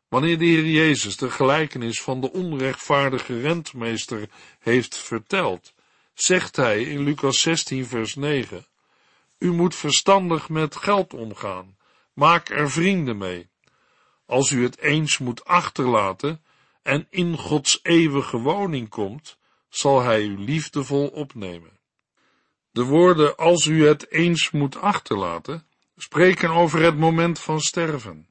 Wanneer 0.08 0.38
de 0.38 0.46
Heer 0.46 0.66
Jezus 0.66 1.18
de 1.18 1.30
gelijkenis 1.30 2.02
van 2.02 2.22
de 2.22 2.32
onrechtvaardige 2.32 3.42
rentmeester 3.42 4.30
heeft 4.60 4.98
verteld, 4.98 5.74
zegt 6.14 6.56
hij 6.56 6.82
in 6.82 7.04
Lucas 7.04 7.42
16 7.42 7.86
vers 7.86 8.16
9, 8.16 8.66
U 9.38 9.52
moet 9.52 9.76
verstandig 9.76 10.50
met 10.50 10.76
geld 10.76 11.14
omgaan, 11.14 11.75
maak 12.16 12.50
er 12.50 12.72
vrienden 12.72 13.18
mee. 13.18 13.50
Als 14.26 14.52
u 14.52 14.64
het 14.64 14.80
eens 14.80 15.18
moet 15.18 15.46
achterlaten 15.46 16.44
en 16.82 17.08
in 17.10 17.38
Gods 17.38 17.80
eeuwige 17.84 18.38
woning 18.38 18.90
komt, 18.90 19.38
zal 19.70 20.02
hij 20.02 20.24
u 20.24 20.38
liefdevol 20.40 21.08
opnemen. 21.08 21.80
De 22.72 22.84
woorden 22.84 23.38
als 23.38 23.66
u 23.66 23.88
het 23.88 24.12
eens 24.12 24.52
moet 24.52 24.82
achterlaten, 24.82 25.68
spreken 25.98 26.50
over 26.50 26.82
het 26.82 26.98
moment 26.98 27.40
van 27.40 27.62
sterven. 27.62 28.30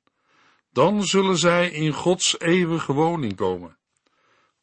Dan 0.73 1.05
zullen 1.05 1.37
zij 1.37 1.71
in 1.71 1.93
Gods 1.93 2.41
eeuwige 2.41 2.93
woning 2.93 3.37
komen. 3.37 3.79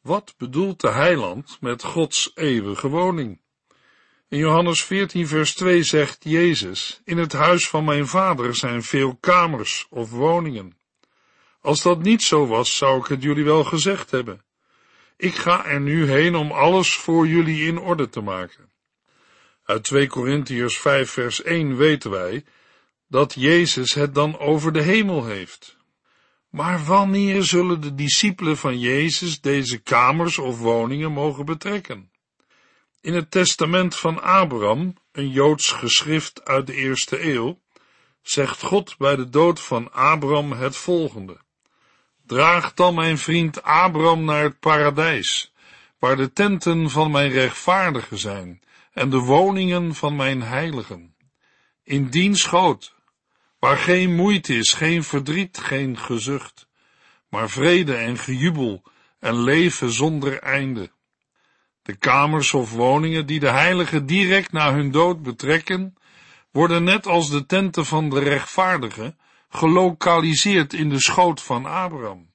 Wat 0.00 0.34
bedoelt 0.38 0.80
de 0.80 0.90
heiland 0.90 1.56
met 1.60 1.84
Gods 1.84 2.30
eeuwige 2.34 2.88
woning? 2.88 3.41
In 4.32 4.38
Johannes 4.38 4.84
14 4.84 5.26
vers 5.26 5.54
2 5.54 5.82
zegt 5.82 6.24
Jezus, 6.24 7.00
in 7.04 7.18
het 7.18 7.32
huis 7.32 7.68
van 7.68 7.84
mijn 7.84 8.06
vader 8.06 8.56
zijn 8.56 8.82
veel 8.82 9.16
kamers 9.20 9.86
of 9.90 10.10
woningen. 10.10 10.76
Als 11.60 11.82
dat 11.82 12.02
niet 12.02 12.22
zo 12.22 12.46
was, 12.46 12.76
zou 12.76 13.00
ik 13.00 13.06
het 13.06 13.22
jullie 13.22 13.44
wel 13.44 13.64
gezegd 13.64 14.10
hebben. 14.10 14.44
Ik 15.16 15.34
ga 15.34 15.64
er 15.64 15.80
nu 15.80 16.10
heen 16.10 16.34
om 16.34 16.50
alles 16.50 16.94
voor 16.94 17.26
jullie 17.26 17.66
in 17.66 17.78
orde 17.78 18.08
te 18.08 18.20
maken. 18.20 18.70
Uit 19.64 19.84
2 19.84 20.06
Korintiërs 20.06 20.78
5 20.78 21.10
vers 21.10 21.42
1 21.42 21.76
weten 21.76 22.10
wij 22.10 22.44
dat 23.08 23.34
Jezus 23.34 23.94
het 23.94 24.14
dan 24.14 24.38
over 24.38 24.72
de 24.72 24.82
hemel 24.82 25.24
heeft. 25.24 25.76
Maar 26.48 26.84
wanneer 26.84 27.42
zullen 27.42 27.80
de 27.80 27.94
discipelen 27.94 28.56
van 28.56 28.78
Jezus 28.78 29.40
deze 29.40 29.78
kamers 29.78 30.38
of 30.38 30.58
woningen 30.58 31.12
mogen 31.12 31.44
betrekken? 31.44 32.11
In 33.02 33.14
het 33.14 33.30
testament 33.30 33.96
van 33.96 34.22
Abraham, 34.22 34.94
een 35.12 35.30
Joods 35.30 35.70
geschrift 35.72 36.44
uit 36.44 36.66
de 36.66 36.74
eerste 36.74 37.32
eeuw, 37.32 37.60
zegt 38.22 38.62
God 38.62 38.96
bij 38.98 39.16
de 39.16 39.28
dood 39.28 39.60
van 39.60 39.92
Abraham 39.92 40.52
het 40.52 40.76
volgende. 40.76 41.36
Draag 42.26 42.74
dan 42.74 42.94
mijn 42.94 43.18
vriend 43.18 43.62
Abraham 43.62 44.24
naar 44.24 44.42
het 44.42 44.60
paradijs, 44.60 45.52
waar 45.98 46.16
de 46.16 46.32
tenten 46.32 46.90
van 46.90 47.10
mijn 47.10 47.30
rechtvaardigen 47.30 48.18
zijn 48.18 48.62
en 48.92 49.10
de 49.10 49.18
woningen 49.18 49.94
van 49.94 50.16
mijn 50.16 50.42
heiligen. 50.42 51.14
In 51.84 52.08
dien 52.08 52.36
schoot, 52.36 52.94
waar 53.58 53.78
geen 53.78 54.14
moeite 54.14 54.54
is, 54.54 54.72
geen 54.72 55.04
verdriet, 55.04 55.58
geen 55.58 55.98
gezucht, 55.98 56.68
maar 57.28 57.50
vrede 57.50 57.94
en 57.94 58.18
gejubel 58.18 58.82
en 59.18 59.42
leven 59.42 59.90
zonder 59.90 60.38
einde. 60.38 60.90
De 61.82 61.96
kamers 61.96 62.54
of 62.54 62.72
woningen 62.72 63.26
die 63.26 63.40
de 63.40 63.50
heiligen 63.50 64.06
direct 64.06 64.52
na 64.52 64.72
hun 64.72 64.90
dood 64.90 65.22
betrekken, 65.22 65.94
worden 66.50 66.84
net 66.84 67.06
als 67.06 67.30
de 67.30 67.46
tenten 67.46 67.86
van 67.86 68.10
de 68.10 68.18
rechtvaardigen 68.18 69.18
gelokaliseerd 69.48 70.72
in 70.72 70.88
de 70.88 71.00
schoot 71.00 71.42
van 71.42 71.66
Abraham. 71.66 72.30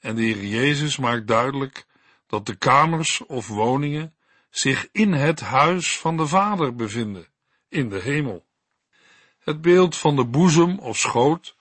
En 0.00 0.14
de 0.14 0.22
Heer 0.22 0.44
Jezus 0.44 0.96
maakt 0.96 1.26
duidelijk 1.26 1.86
dat 2.26 2.46
de 2.46 2.54
kamers 2.54 3.26
of 3.26 3.48
woningen 3.48 4.14
zich 4.50 4.88
in 4.92 5.12
het 5.12 5.40
huis 5.40 5.98
van 5.98 6.16
de 6.16 6.26
Vader 6.26 6.74
bevinden, 6.74 7.26
in 7.68 7.88
de 7.88 8.00
hemel. 8.00 8.44
Het 9.38 9.60
beeld 9.60 9.96
van 9.96 10.16
de 10.16 10.24
boezem 10.24 10.78
of 10.78 10.98
schoot, 10.98 11.56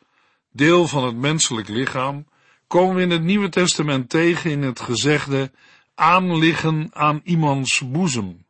deel 0.51 0.87
van 0.87 1.03
het 1.03 1.15
menselijk 1.15 1.67
lichaam, 1.67 2.27
komen 2.67 2.95
we 2.95 3.01
in 3.01 3.11
het 3.11 3.23
Nieuwe 3.23 3.49
Testament 3.49 4.09
tegen 4.09 4.51
in 4.51 4.61
het 4.61 4.79
gezegde 4.79 5.51
aanliggen 5.95 6.89
aan 6.93 7.21
iemands 7.23 7.91
boezem 7.91 8.45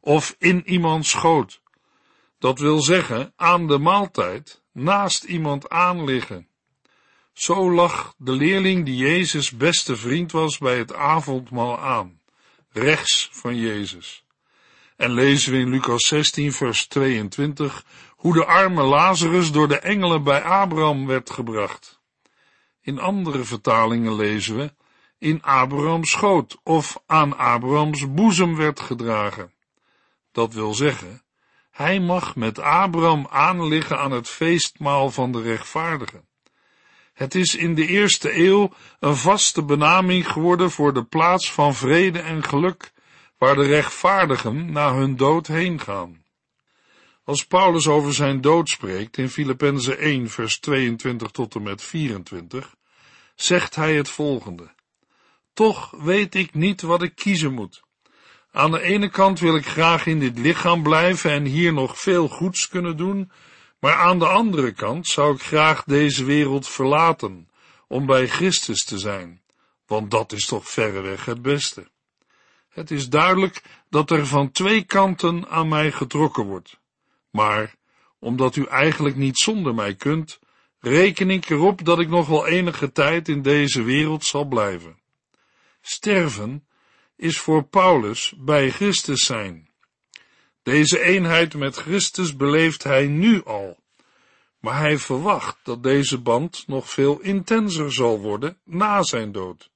of 0.00 0.34
in 0.38 0.62
iemands 0.64 1.10
schoot. 1.10 1.60
Dat 2.38 2.58
wil 2.58 2.82
zeggen 2.82 3.32
aan 3.36 3.66
de 3.66 3.78
maaltijd 3.78 4.62
naast 4.72 5.24
iemand 5.24 5.68
aanliggen. 5.68 6.48
Zo 7.32 7.72
lag 7.72 8.14
de 8.16 8.32
leerling 8.32 8.84
die 8.84 8.96
Jezus 8.96 9.50
beste 9.50 9.96
vriend 9.96 10.32
was 10.32 10.58
bij 10.58 10.78
het 10.78 10.94
avondmaal 10.94 11.78
aan, 11.78 12.20
rechts 12.70 13.28
van 13.32 13.56
Jezus. 13.56 14.24
En 14.96 15.12
lezen 15.12 15.52
we 15.52 15.58
in 15.58 15.68
Lucas 15.68 16.06
16 16.06 16.52
vers 16.52 16.86
22 16.86 17.84
hoe 18.08 18.32
de 18.32 18.44
arme 18.44 18.82
Lazarus 18.82 19.52
door 19.52 19.68
de 19.68 19.78
engelen 19.78 20.22
bij 20.22 20.42
Abraham 20.42 21.06
werd 21.06 21.30
gebracht. 21.30 22.00
In 22.80 22.98
andere 22.98 23.44
vertalingen 23.44 24.14
lezen 24.14 24.56
we 24.56 24.72
in 25.22 25.42
Abrahams 25.42 26.10
schoot 26.10 26.60
of 26.62 27.02
aan 27.06 27.36
Abrahams 27.36 28.12
boezem 28.14 28.56
werd 28.56 28.80
gedragen. 28.80 29.52
Dat 30.32 30.54
wil 30.54 30.74
zeggen, 30.74 31.22
hij 31.70 32.00
mag 32.00 32.36
met 32.36 32.58
Abraham 32.58 33.26
aanliggen 33.30 33.98
aan 33.98 34.10
het 34.10 34.28
feestmaal 34.28 35.10
van 35.10 35.32
de 35.32 35.42
rechtvaardigen. 35.42 36.28
Het 37.12 37.34
is 37.34 37.54
in 37.54 37.74
de 37.74 37.86
eerste 37.86 38.36
eeuw 38.36 38.72
een 39.00 39.16
vaste 39.16 39.64
benaming 39.64 40.28
geworden 40.28 40.70
voor 40.70 40.94
de 40.94 41.04
plaats 41.04 41.52
van 41.52 41.74
vrede 41.74 42.18
en 42.18 42.44
geluk, 42.44 42.92
waar 43.38 43.54
de 43.54 43.66
rechtvaardigen 43.66 44.72
na 44.72 44.94
hun 44.94 45.16
dood 45.16 45.46
heen 45.46 45.80
gaan. 45.80 46.24
Als 47.24 47.46
Paulus 47.46 47.86
over 47.86 48.14
zijn 48.14 48.40
dood 48.40 48.68
spreekt 48.68 49.18
in 49.18 49.28
Filippenzen 49.28 49.98
1 49.98 50.30
vers 50.30 50.58
22 50.58 51.30
tot 51.30 51.54
en 51.54 51.62
met 51.62 51.82
24, 51.82 52.74
zegt 53.34 53.74
hij 53.74 53.96
het 53.96 54.08
volgende. 54.08 54.70
Toch 55.52 55.90
weet 55.90 56.34
ik 56.34 56.54
niet 56.54 56.80
wat 56.80 57.02
ik 57.02 57.14
kiezen 57.14 57.52
moet. 57.52 57.82
Aan 58.50 58.70
de 58.70 58.80
ene 58.80 59.08
kant 59.08 59.40
wil 59.40 59.56
ik 59.56 59.66
graag 59.66 60.06
in 60.06 60.18
dit 60.18 60.38
lichaam 60.38 60.82
blijven 60.82 61.30
en 61.30 61.44
hier 61.44 61.72
nog 61.72 62.00
veel 62.00 62.28
goeds 62.28 62.68
kunnen 62.68 62.96
doen, 62.96 63.30
maar 63.78 63.94
aan 63.94 64.18
de 64.18 64.26
andere 64.26 64.72
kant 64.72 65.06
zou 65.06 65.34
ik 65.34 65.42
graag 65.42 65.84
deze 65.84 66.24
wereld 66.24 66.68
verlaten, 66.68 67.48
om 67.88 68.06
bij 68.06 68.28
Christus 68.28 68.84
te 68.84 68.98
zijn, 68.98 69.42
want 69.86 70.10
dat 70.10 70.32
is 70.32 70.46
toch 70.46 70.68
verreweg 70.68 71.24
het 71.24 71.42
beste. 71.42 71.90
Het 72.68 72.90
is 72.90 73.08
duidelijk 73.08 73.62
dat 73.90 74.10
er 74.10 74.26
van 74.26 74.50
twee 74.50 74.84
kanten 74.84 75.48
aan 75.48 75.68
mij 75.68 75.92
getrokken 75.92 76.44
wordt. 76.44 76.80
Maar, 77.30 77.74
omdat 78.18 78.56
u 78.56 78.64
eigenlijk 78.64 79.16
niet 79.16 79.38
zonder 79.38 79.74
mij 79.74 79.94
kunt, 79.94 80.38
reken 80.80 81.30
ik 81.30 81.50
erop 81.50 81.84
dat 81.84 81.98
ik 81.98 82.08
nog 82.08 82.26
wel 82.26 82.46
enige 82.46 82.92
tijd 82.92 83.28
in 83.28 83.42
deze 83.42 83.82
wereld 83.82 84.24
zal 84.24 84.44
blijven. 84.44 85.01
Sterven 85.82 86.66
is 87.16 87.38
voor 87.38 87.64
Paulus 87.64 88.34
bij 88.38 88.70
Christus 88.70 89.24
zijn. 89.24 89.70
Deze 90.62 91.00
eenheid 91.00 91.54
met 91.54 91.76
Christus 91.76 92.36
beleeft 92.36 92.82
hij 92.82 93.06
nu 93.06 93.44
al, 93.44 93.82
maar 94.58 94.78
hij 94.78 94.98
verwacht 94.98 95.56
dat 95.62 95.82
deze 95.82 96.18
band 96.18 96.64
nog 96.66 96.90
veel 96.90 97.20
intenser 97.20 97.92
zal 97.92 98.20
worden 98.20 98.58
na 98.64 99.02
zijn 99.02 99.32
dood. 99.32 99.70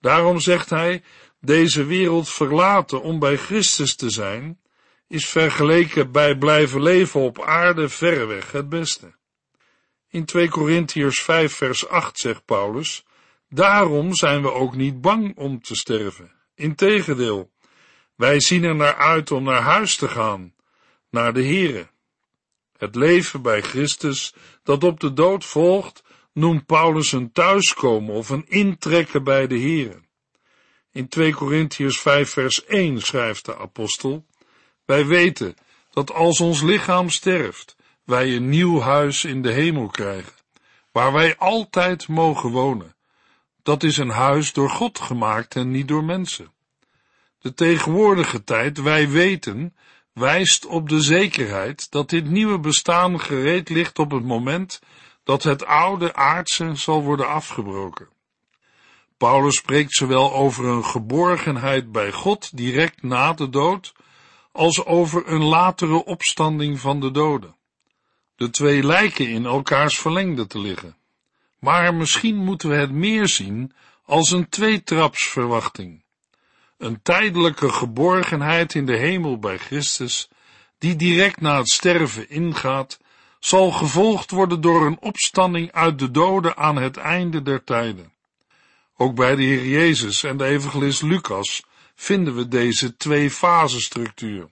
Daarom 0.00 0.40
zegt 0.40 0.70
hij, 0.70 1.02
deze 1.40 1.84
wereld 1.84 2.28
verlaten 2.28 3.02
om 3.02 3.18
bij 3.18 3.36
Christus 3.36 3.96
te 3.96 4.10
zijn, 4.10 4.60
is 5.08 5.28
vergeleken 5.28 6.12
bij 6.12 6.36
blijven 6.36 6.82
leven 6.82 7.20
op 7.20 7.42
aarde 7.42 7.88
verreweg 7.88 8.52
het 8.52 8.68
beste. 8.68 9.14
In 10.08 10.24
2 10.24 10.48
Korintiërs 10.48 11.22
5 11.22 11.54
vers 11.54 11.88
8 11.88 12.18
zegt 12.18 12.44
Paulus, 12.44 13.04
Daarom 13.52 14.14
zijn 14.14 14.42
we 14.42 14.52
ook 14.52 14.76
niet 14.76 15.00
bang 15.00 15.36
om 15.36 15.62
te 15.62 15.74
sterven. 15.74 16.32
Integendeel, 16.54 17.50
wij 18.14 18.40
zien 18.40 18.64
er 18.64 18.74
naar 18.74 18.94
uit 18.94 19.30
om 19.30 19.44
naar 19.44 19.60
huis 19.60 19.96
te 19.96 20.08
gaan, 20.08 20.54
naar 21.10 21.32
de 21.32 21.44
Here. 21.44 21.88
Het 22.76 22.94
leven 22.94 23.42
bij 23.42 23.62
Christus 23.62 24.34
dat 24.62 24.84
op 24.84 25.00
de 25.00 25.12
dood 25.12 25.44
volgt, 25.44 26.02
noemt 26.32 26.66
Paulus 26.66 27.12
een 27.12 27.32
thuiskomen 27.32 28.14
of 28.14 28.28
een 28.28 28.44
intrekken 28.48 29.24
bij 29.24 29.46
de 29.46 29.60
Here. 29.60 30.00
In 30.92 31.08
2 31.08 31.34
Korintiërs 31.34 32.00
5 32.00 32.30
vers 32.30 32.64
1 32.64 33.00
schrijft 33.00 33.44
de 33.44 33.56
apostel, 33.56 34.26
wij 34.84 35.06
weten 35.06 35.54
dat 35.90 36.12
als 36.12 36.40
ons 36.40 36.62
lichaam 36.62 37.08
sterft, 37.08 37.76
wij 38.04 38.36
een 38.36 38.48
nieuw 38.48 38.80
huis 38.80 39.24
in 39.24 39.42
de 39.42 39.52
hemel 39.52 39.86
krijgen, 39.86 40.32
waar 40.92 41.12
wij 41.12 41.36
altijd 41.36 42.08
mogen 42.08 42.50
wonen. 42.50 42.98
Dat 43.62 43.82
is 43.82 43.96
een 43.96 44.10
huis 44.10 44.52
door 44.52 44.70
God 44.70 45.00
gemaakt 45.00 45.56
en 45.56 45.70
niet 45.70 45.88
door 45.88 46.04
mensen. 46.04 46.52
De 47.38 47.54
tegenwoordige 47.54 48.44
tijd, 48.44 48.80
wij 48.80 49.08
weten, 49.08 49.74
wijst 50.12 50.66
op 50.66 50.88
de 50.88 51.00
zekerheid 51.00 51.90
dat 51.90 52.10
dit 52.10 52.30
nieuwe 52.30 52.58
bestaan 52.58 53.20
gereed 53.20 53.68
ligt 53.68 53.98
op 53.98 54.10
het 54.10 54.24
moment 54.24 54.80
dat 55.24 55.42
het 55.42 55.64
oude 55.64 56.14
aardse 56.14 56.74
zal 56.74 57.02
worden 57.02 57.28
afgebroken. 57.28 58.08
Paulus 59.16 59.56
spreekt 59.56 59.94
zowel 59.94 60.32
over 60.34 60.64
een 60.64 60.84
geborgenheid 60.84 61.92
bij 61.92 62.12
God 62.12 62.56
direct 62.56 63.02
na 63.02 63.32
de 63.32 63.48
dood, 63.48 63.92
als 64.52 64.84
over 64.84 65.28
een 65.28 65.44
latere 65.44 66.04
opstanding 66.04 66.80
van 66.80 67.00
de 67.00 67.10
doden. 67.10 67.56
De 68.36 68.50
twee 68.50 68.82
lijken 68.82 69.28
in 69.28 69.44
elkaars 69.46 69.98
verlengde 69.98 70.46
te 70.46 70.58
liggen. 70.58 70.96
Maar 71.60 71.94
misschien 71.94 72.36
moeten 72.36 72.68
we 72.68 72.74
het 72.74 72.90
meer 72.90 73.28
zien 73.28 73.72
als 74.04 74.30
een 74.30 74.48
tweetrapsverwachting. 74.48 76.02
Een 76.78 77.02
tijdelijke 77.02 77.72
geborgenheid 77.72 78.74
in 78.74 78.86
de 78.86 78.96
hemel 78.96 79.38
bij 79.38 79.58
Christus, 79.58 80.28
die 80.78 80.96
direct 80.96 81.40
na 81.40 81.58
het 81.58 81.68
sterven 81.68 82.30
ingaat, 82.30 82.98
zal 83.38 83.70
gevolgd 83.70 84.30
worden 84.30 84.60
door 84.60 84.86
een 84.86 85.00
opstanding 85.00 85.72
uit 85.72 85.98
de 85.98 86.10
doden 86.10 86.56
aan 86.56 86.76
het 86.76 86.96
einde 86.96 87.42
der 87.42 87.64
tijden. 87.64 88.12
Ook 88.96 89.14
bij 89.14 89.34
de 89.36 89.42
Heer 89.42 89.66
Jezus 89.66 90.22
en 90.22 90.36
de 90.36 90.44
evangelist 90.44 91.02
Lucas 91.02 91.64
vinden 91.94 92.36
we 92.36 92.48
deze 92.48 92.96
twee 92.96 93.30
structuur. 93.30 94.48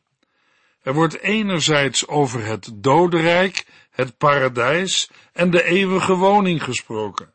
Er 0.88 0.94
wordt 0.94 1.20
enerzijds 1.20 2.07
over 2.07 2.44
het 2.44 2.70
dodenrijk, 2.74 3.66
het 3.90 4.16
paradijs 4.16 5.11
en 5.33 5.51
de 5.51 5.64
eeuwige 5.64 6.14
woning 6.14 6.62
gesproken, 6.62 7.33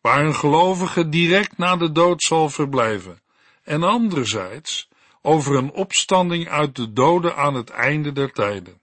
waar 0.00 0.24
een 0.24 0.34
gelovige 0.34 1.08
direct 1.08 1.58
na 1.58 1.76
de 1.76 1.92
dood 1.92 2.22
zal 2.22 2.48
verblijven, 2.48 3.20
en 3.62 3.82
anderzijds 3.82 4.88
over 5.22 5.56
een 5.56 5.72
opstanding 5.72 6.48
uit 6.48 6.76
de 6.76 6.92
doden 6.92 7.36
aan 7.36 7.54
het 7.54 7.70
einde 7.70 8.12
der 8.12 8.32
tijden. 8.32 8.80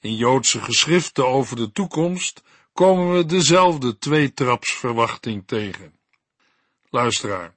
In 0.00 0.16
Joodse 0.16 0.60
geschriften 0.60 1.26
over 1.26 1.56
de 1.56 1.72
toekomst 1.72 2.42
komen 2.72 3.16
we 3.16 3.26
dezelfde 3.26 3.98
tweetrapsverwachting 3.98 5.46
tegen. 5.46 5.92
Luisteraar, 6.90 7.54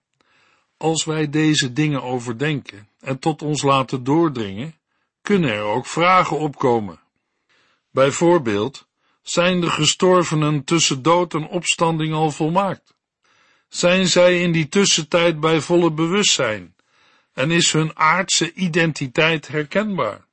als 0.77 1.05
wij 1.05 1.29
deze 1.29 1.73
dingen 1.73 2.03
overdenken 2.03 2.89
en 2.99 3.19
tot 3.19 3.41
ons 3.41 3.61
laten 3.61 4.03
doordringen, 4.03 4.78
kunnen 5.29 5.53
er 5.53 5.61
ook 5.61 5.85
vragen 5.85 6.37
opkomen. 6.37 6.99
Bijvoorbeeld, 7.91 8.87
zijn 9.21 9.61
de 9.61 9.69
gestorvenen 9.69 10.63
tussen 10.63 11.01
dood 11.01 11.33
en 11.33 11.47
opstanding 11.47 12.13
al 12.13 12.31
volmaakt? 12.31 12.93
Zijn 13.67 14.07
zij 14.07 14.41
in 14.41 14.51
die 14.51 14.69
tussentijd 14.69 15.39
bij 15.39 15.61
volle 15.61 15.91
bewustzijn 15.91 16.75
en 17.33 17.51
is 17.51 17.71
hun 17.71 17.97
aardse 17.97 18.53
identiteit 18.53 19.47
herkenbaar? 19.47 20.25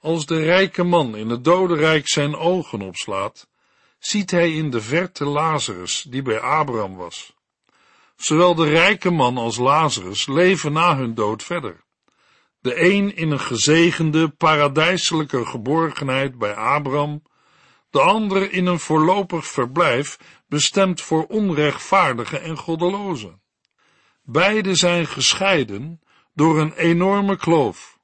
Als 0.00 0.26
de 0.26 0.42
rijke 0.42 0.82
man 0.82 1.16
in 1.16 1.28
het 1.28 1.44
dodenrijk 1.44 2.08
zijn 2.08 2.36
ogen 2.36 2.80
opslaat, 2.80 3.48
ziet 3.98 4.30
hij 4.30 4.52
in 4.52 4.70
de 4.70 4.80
verte 4.80 5.24
Lazarus 5.24 6.06
die 6.08 6.22
bij 6.22 6.40
Abraham 6.40 6.96
was. 6.96 7.32
Zowel 8.16 8.54
de 8.54 8.68
rijke 8.68 9.10
man 9.10 9.36
als 9.36 9.56
Lazarus 9.56 10.26
leven 10.26 10.72
na 10.72 10.96
hun 10.96 11.14
dood 11.14 11.42
verder. 11.42 11.86
De 12.60 12.80
een 12.80 13.16
in 13.16 13.30
een 13.30 13.40
gezegende, 13.40 14.28
paradijselijke 14.28 15.46
geborgenheid 15.46 16.38
bij 16.38 16.54
Abraham, 16.54 17.22
de 17.90 18.00
andere 18.00 18.50
in 18.50 18.66
een 18.66 18.78
voorlopig 18.78 19.46
verblijf 19.46 20.18
bestemd 20.46 21.00
voor 21.00 21.26
onrechtvaardigen 21.26 22.42
en 22.42 22.56
goddelozen. 22.56 23.42
Beide 24.22 24.74
zijn 24.74 25.06
gescheiden 25.06 26.00
door 26.34 26.60
een 26.60 26.72
enorme 26.72 27.36
kloof. 27.36 27.98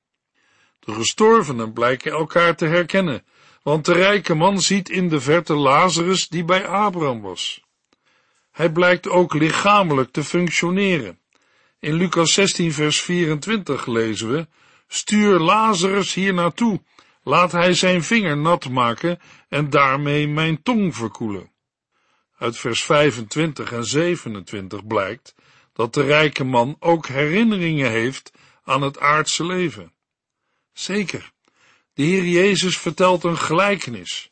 De 0.80 0.92
gestorvenen 0.92 1.72
blijken 1.72 2.12
elkaar 2.12 2.56
te 2.56 2.66
herkennen, 2.66 3.24
want 3.62 3.84
de 3.84 3.92
rijke 3.92 4.34
man 4.34 4.60
ziet 4.60 4.88
in 4.88 5.08
de 5.08 5.20
verte 5.20 5.54
Lazarus 5.54 6.28
die 6.28 6.44
bij 6.44 6.66
Abraham 6.66 7.20
was. 7.20 7.64
Hij 8.50 8.72
blijkt 8.72 9.08
ook 9.08 9.34
lichamelijk 9.34 10.12
te 10.12 10.24
functioneren. 10.24 11.18
In 11.84 11.94
Lucas 11.94 12.32
16 12.32 12.72
vers 12.72 13.00
24 13.00 13.86
lezen 13.86 14.30
we, 14.30 14.46
stuur 14.88 15.38
Lazarus 15.38 16.14
hier 16.14 16.34
naartoe, 16.34 16.82
laat 17.22 17.52
hij 17.52 17.74
zijn 17.74 18.04
vinger 18.04 18.36
nat 18.36 18.68
maken 18.68 19.18
en 19.48 19.70
daarmee 19.70 20.28
mijn 20.28 20.62
tong 20.62 20.96
verkoelen. 20.96 21.50
Uit 22.38 22.58
vers 22.58 22.84
25 22.84 23.72
en 23.72 23.84
27 23.84 24.86
blijkt 24.86 25.34
dat 25.72 25.94
de 25.94 26.02
rijke 26.02 26.44
man 26.44 26.76
ook 26.78 27.06
herinneringen 27.06 27.90
heeft 27.90 28.32
aan 28.62 28.82
het 28.82 28.98
aardse 28.98 29.46
leven. 29.46 29.92
Zeker, 30.72 31.32
de 31.94 32.02
Heer 32.02 32.24
Jezus 32.24 32.78
vertelt 32.78 33.24
een 33.24 33.38
gelijkenis, 33.38 34.30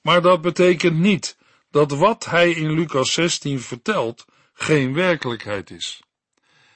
maar 0.00 0.22
dat 0.22 0.40
betekent 0.40 0.98
niet 0.98 1.36
dat 1.70 1.90
wat 1.90 2.24
hij 2.24 2.50
in 2.50 2.70
Lucas 2.70 3.12
16 3.12 3.60
vertelt 3.60 4.24
geen 4.52 4.94
werkelijkheid 4.94 5.70
is. 5.70 6.02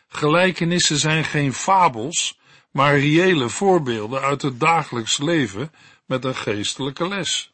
Gelijkenissen 0.09 0.99
zijn 0.99 1.25
geen 1.25 1.53
fabels, 1.53 2.39
maar 2.71 2.99
reële 2.99 3.49
voorbeelden 3.49 4.21
uit 4.21 4.43
het 4.43 4.61
dagelijks 4.61 5.19
leven 5.19 5.73
met 6.07 6.25
een 6.25 6.37
geestelijke 6.37 7.09
les. 7.09 7.53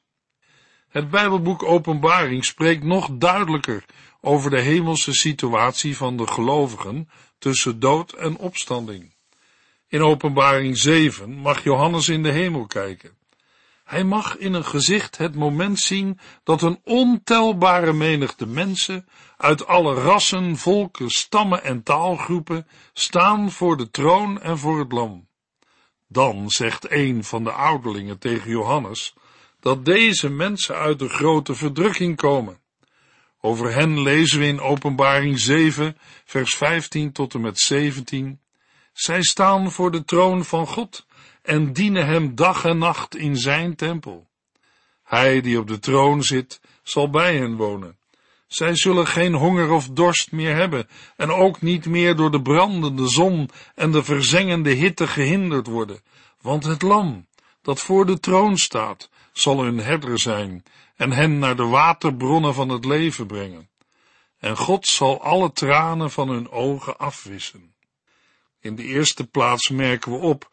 Het 0.88 1.11
Bijbelboek 1.11 1.62
Openbaring 1.62 2.45
spreekt 2.45 2.85
nog 2.85 3.09
duidelijker 3.12 3.85
over 4.21 4.51
de 4.51 4.61
hemelse 4.61 5.12
situatie 5.12 5.97
van 5.97 6.17
de 6.17 6.27
gelovigen 6.27 7.09
tussen 7.38 7.81
dood 7.81 8.12
en 8.12 8.37
opstanding. 8.37 9.14
In 9.88 10.03
Openbaring 10.03 10.77
7 10.77 11.33
mag 11.33 11.64
Johannes 11.64 12.09
in 12.09 12.23
de 12.23 12.31
hemel 12.31 12.67
kijken. 12.67 13.17
Hij 13.85 14.05
mag 14.05 14.37
in 14.37 14.55
een 14.55 14.64
gezicht 14.64 15.16
het 15.16 15.35
moment 15.35 15.79
zien 15.79 16.18
dat 16.42 16.62
een 16.62 16.81
ontelbare 16.85 17.92
menigte 17.92 18.47
mensen 18.47 19.09
uit 19.37 19.66
alle 19.66 19.94
rassen, 19.94 20.57
volken, 20.57 21.11
stammen 21.11 21.64
en 21.64 21.83
taalgroepen 21.83 22.66
staan 22.92 23.51
voor 23.51 23.77
de 23.77 23.90
troon 23.90 24.40
en 24.40 24.59
voor 24.59 24.79
het 24.79 24.92
lam. 24.92 25.29
Dan 26.09 26.51
zegt 26.51 26.90
een 26.90 27.25
van 27.25 27.44
de 27.44 27.53
ouderlingen 27.53 28.18
tegen 28.18 28.51
Johannes 28.51 29.14
dat 29.61 29.85
deze 29.85 30.31
mensen 30.31 30.75
uit 30.75 30.99
de 30.99 31.09
grote 31.09 31.55
verdrukking 31.55 32.16
komen. 32.16 32.59
Over 33.40 33.75
hen 33.75 34.03
lezen 34.03 34.38
we 34.38 34.47
in 34.47 34.61
Openbaring 34.61 35.38
7, 35.38 35.99
vers 36.25 36.55
15 36.55 37.12
tot 37.12 37.35
en 37.35 37.40
met 37.40 37.59
17. 37.59 38.40
Zij 38.92 39.23
staan 39.23 39.70
voor 39.70 39.90
de 39.90 40.05
troon 40.05 40.44
van 40.44 40.66
God 40.66 41.07
en 41.45 41.73
dienen 41.73 42.07
hem 42.07 42.35
dag 42.35 42.65
en 42.65 42.79
nacht 42.79 43.17
in 43.17 43.37
zijn 43.37 43.77
tempel. 43.77 44.29
Hij 45.03 45.41
die 45.41 45.59
op 45.59 45.67
de 45.67 45.79
troon 45.79 46.23
zit, 46.23 46.61
zal 46.83 47.11
bij 47.11 47.37
hen 47.37 47.57
wonen. 47.57 47.99
Zij 48.47 48.77
zullen 48.77 49.07
geen 49.07 49.35
honger 49.35 49.71
of 49.71 49.89
dorst 49.89 50.33
meer 50.33 50.55
hebben 50.57 50.89
en 51.17 51.31
ook 51.31 51.61
niet 51.61 51.87
meer 51.87 52.17
door 52.17 52.31
de 52.31 52.43
brandende 52.43 53.09
zon 53.09 53.51
en 53.75 53.91
de 53.91 54.05
verzengende 54.05 54.71
hitte 54.71 55.07
gehinderd 55.07 55.67
worden, 55.67 56.01
want 56.41 56.65
het 56.65 56.83
lam, 56.83 57.27
dat 57.63 57.81
voor 57.81 58.07
de 58.07 58.21
troon 58.21 58.59
staat, 58.59 59.11
zal 59.33 59.63
hun 59.63 59.79
herder 59.79 60.21
zijn 60.21 60.63
en 60.97 61.11
hen 61.13 61.39
naar 61.39 61.57
de 61.57 61.67
waterbronnen 61.67 62.55
van 62.55 62.69
het 62.69 62.85
leven 62.85 63.27
brengen. 63.27 63.69
En 64.39 64.57
God 64.57 64.87
zal 64.87 65.23
alle 65.23 65.53
tranen 65.53 66.11
van 66.11 66.29
hun 66.29 66.51
ogen 66.51 66.99
afwissen. 66.99 67.75
In 68.61 68.75
de 68.75 68.83
eerste 68.83 69.27
plaats 69.27 69.69
merken 69.69 70.13
we 70.13 70.19
op 70.19 70.53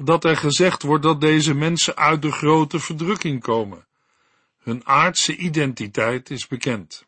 dat 0.00 0.24
er 0.24 0.36
gezegd 0.36 0.82
wordt 0.82 1.02
dat 1.02 1.20
deze 1.20 1.54
mensen 1.54 1.96
uit 1.96 2.22
de 2.22 2.32
grote 2.32 2.80
verdrukking 2.80 3.40
komen. 3.40 3.86
Hun 4.62 4.86
aardse 4.86 5.36
identiteit 5.36 6.30
is 6.30 6.46
bekend. 6.46 7.06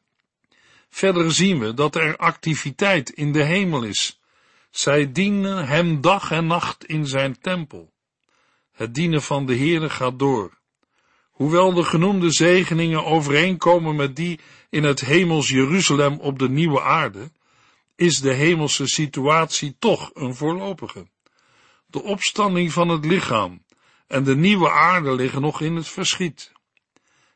Verder 0.89 1.33
zien 1.33 1.59
we 1.59 1.75
dat 1.75 1.95
er 1.95 2.17
activiteit 2.17 3.11
in 3.11 3.33
de 3.33 3.45
hemel 3.45 3.83
is. 3.83 4.21
Zij 4.71 5.13
dienen 5.13 5.67
hem 5.67 6.01
dag 6.01 6.31
en 6.31 6.47
nacht 6.47 6.85
in 6.85 7.07
zijn 7.07 7.41
tempel. 7.41 7.93
Het 8.73 8.95
dienen 8.95 9.23
van 9.23 9.47
de 9.47 9.57
Heere 9.57 9.91
gaat 9.91 10.19
door. 10.19 10.59
Hoewel 11.31 11.73
de 11.73 11.85
genoemde 11.85 12.31
zegeningen 12.31 13.05
overeenkomen 13.05 13.97
met 13.97 14.17
die 14.17 14.41
in 14.71 14.85
het 14.85 15.01
hemels 15.01 15.49
Jeruzalem 15.49 16.21
op 16.21 16.39
de 16.39 16.49
nieuwe 16.49 16.81
aarde, 16.81 17.31
is 17.97 18.21
de 18.21 18.33
hemelse 18.33 18.87
situatie 18.87 19.77
toch 19.79 20.11
een 20.15 20.35
voorlopige. 20.35 21.07
De 21.91 22.03
opstanding 22.03 22.73
van 22.73 22.89
het 22.89 23.05
lichaam 23.05 23.65
en 24.07 24.25
de 24.25 24.37
nieuwe 24.37 24.71
aarde 24.71 25.13
liggen 25.13 25.41
nog 25.41 25.61
in 25.61 25.77
het 25.77 25.89
verschiet. 25.89 26.53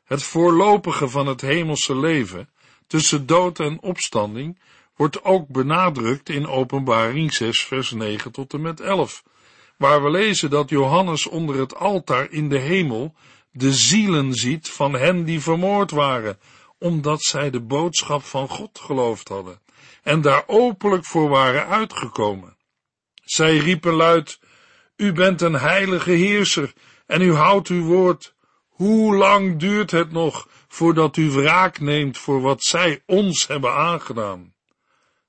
Het 0.03 0.23
voorlopige 0.23 1.09
van 1.09 1.27
het 1.27 1.41
hemelse 1.41 1.95
leven 1.95 2.49
tussen 2.87 3.25
dood 3.25 3.59
en 3.59 3.81
opstanding 3.81 4.59
wordt 4.95 5.23
ook 5.23 5.47
benadrukt 5.47 6.29
in 6.29 6.47
Openbaring 6.47 7.33
6 7.33 7.63
vers 7.63 7.91
9 7.91 8.31
tot 8.31 8.53
en 8.53 8.61
met 8.61 8.79
11, 8.79 9.23
waar 9.77 10.03
we 10.03 10.09
lezen 10.09 10.49
dat 10.49 10.69
Johannes 10.69 11.27
onder 11.27 11.59
het 11.59 11.75
altaar 11.75 12.31
in 12.31 12.49
de 12.49 12.59
hemel 12.59 13.15
de 13.51 13.73
zielen 13.73 14.33
ziet 14.33 14.69
van 14.69 14.93
hen 14.93 15.23
die 15.23 15.41
vermoord 15.41 15.91
waren, 15.91 16.39
omdat 16.79 17.23
zij 17.23 17.49
de 17.49 17.61
boodschap 17.61 18.23
van 18.23 18.49
God 18.49 18.79
geloofd 18.79 19.27
hadden 19.27 19.59
en 20.03 20.21
daar 20.21 20.43
openlijk 20.47 21.05
voor 21.05 21.29
waren 21.29 21.67
uitgekomen. 21.67 22.54
Zij 23.25 23.57
riepen 23.57 23.93
luid, 23.93 24.39
U 24.95 25.11
bent 25.11 25.41
een 25.41 25.53
heilige 25.53 26.11
heerser 26.11 26.73
en 27.05 27.21
u 27.21 27.33
houdt 27.33 27.67
uw 27.67 27.83
woord. 27.83 28.33
Hoe 28.69 29.15
lang 29.15 29.59
duurt 29.59 29.91
het 29.91 30.11
nog 30.11 30.47
voordat 30.67 31.17
u 31.17 31.31
wraak 31.31 31.79
neemt 31.79 32.17
voor 32.17 32.41
wat 32.41 32.63
zij 32.63 33.03
ons 33.05 33.47
hebben 33.47 33.73
aangedaan? 33.73 34.53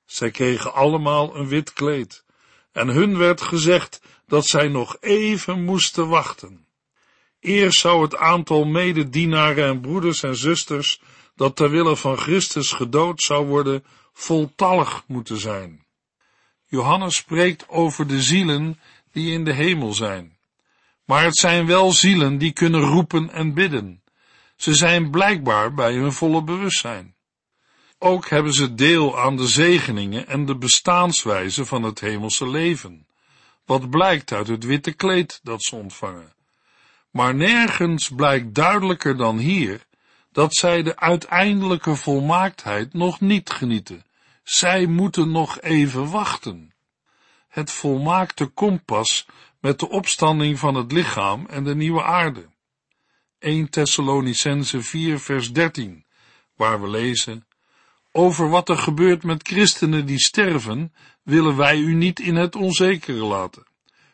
Zij 0.04 0.30
kregen 0.30 0.72
allemaal 0.72 1.36
een 1.36 1.48
wit 1.48 1.72
kleed 1.72 2.24
en 2.72 2.88
hun 2.88 3.18
werd 3.18 3.40
gezegd 3.40 4.00
dat 4.26 4.46
zij 4.46 4.68
nog 4.68 4.96
even 5.00 5.64
moesten 5.64 6.08
wachten. 6.08 6.66
Eerst 7.40 7.80
zou 7.80 8.02
het 8.02 8.16
aantal 8.16 8.64
mededienaren 8.64 9.64
en 9.64 9.80
broeders 9.80 10.22
en 10.22 10.36
zusters 10.36 11.00
dat 11.34 11.56
ter 11.56 11.70
wille 11.70 11.96
van 11.96 12.18
Christus 12.18 12.72
gedood 12.72 13.22
zou 13.22 13.46
worden, 13.46 13.84
voltallig 14.12 15.04
moeten 15.06 15.36
zijn. 15.36 15.85
Johannes 16.66 17.16
spreekt 17.16 17.68
over 17.68 18.06
de 18.06 18.22
zielen 18.22 18.80
die 19.12 19.32
in 19.32 19.44
de 19.44 19.52
hemel 19.52 19.94
zijn. 19.94 20.36
Maar 21.04 21.24
het 21.24 21.36
zijn 21.36 21.66
wel 21.66 21.92
zielen 21.92 22.38
die 22.38 22.52
kunnen 22.52 22.80
roepen 22.80 23.30
en 23.30 23.54
bidden. 23.54 24.02
Ze 24.56 24.74
zijn 24.74 25.10
blijkbaar 25.10 25.74
bij 25.74 25.94
hun 25.94 26.12
volle 26.12 26.42
bewustzijn. 26.42 27.14
Ook 27.98 28.28
hebben 28.28 28.52
ze 28.52 28.74
deel 28.74 29.18
aan 29.20 29.36
de 29.36 29.46
zegeningen 29.46 30.26
en 30.26 30.46
de 30.46 30.56
bestaanswijze 30.56 31.66
van 31.66 31.82
het 31.82 32.00
hemelse 32.00 32.48
leven, 32.48 33.06
wat 33.64 33.90
blijkt 33.90 34.32
uit 34.32 34.48
het 34.48 34.64
witte 34.64 34.92
kleed 34.92 35.40
dat 35.42 35.64
ze 35.64 35.76
ontvangen. 35.76 36.34
Maar 37.10 37.34
nergens 37.34 38.08
blijkt 38.08 38.54
duidelijker 38.54 39.16
dan 39.16 39.38
hier 39.38 39.86
dat 40.32 40.54
zij 40.54 40.82
de 40.82 40.96
uiteindelijke 40.96 41.94
volmaaktheid 41.94 42.92
nog 42.92 43.20
niet 43.20 43.50
genieten. 43.50 44.04
Zij 44.46 44.86
moeten 44.86 45.30
nog 45.30 45.60
even 45.60 46.10
wachten. 46.10 46.74
Het 47.48 47.70
volmaakte 47.70 48.46
kompas 48.46 49.26
met 49.60 49.78
de 49.78 49.88
opstanding 49.88 50.58
van 50.58 50.74
het 50.74 50.92
lichaam 50.92 51.46
en 51.46 51.64
de 51.64 51.74
nieuwe 51.74 52.02
aarde. 52.02 52.48
1 53.38 53.70
Thessalonicense 53.70 54.82
4 54.82 55.20
vers 55.20 55.52
13, 55.52 56.04
waar 56.54 56.80
we 56.80 56.88
lezen, 56.88 57.46
over 58.12 58.48
wat 58.48 58.68
er 58.68 58.78
gebeurt 58.78 59.22
met 59.22 59.48
christenen 59.48 60.06
die 60.06 60.18
sterven, 60.18 60.94
willen 61.22 61.56
wij 61.56 61.78
u 61.78 61.94
niet 61.94 62.20
in 62.20 62.36
het 62.36 62.56
onzekere 62.56 63.24
laten. 63.24 63.66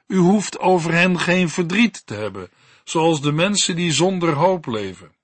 U 0.07 0.17
hoeft 0.17 0.59
over 0.59 0.93
hen 0.93 1.19
geen 1.19 1.49
verdriet 1.49 2.07
te 2.07 2.15
hebben, 2.15 2.51
zoals 2.85 3.21
de 3.21 3.33
mensen 3.33 3.77
die 3.77 3.93
zonder 3.93 4.33
hoop 4.35 4.67
leven. 4.67 5.17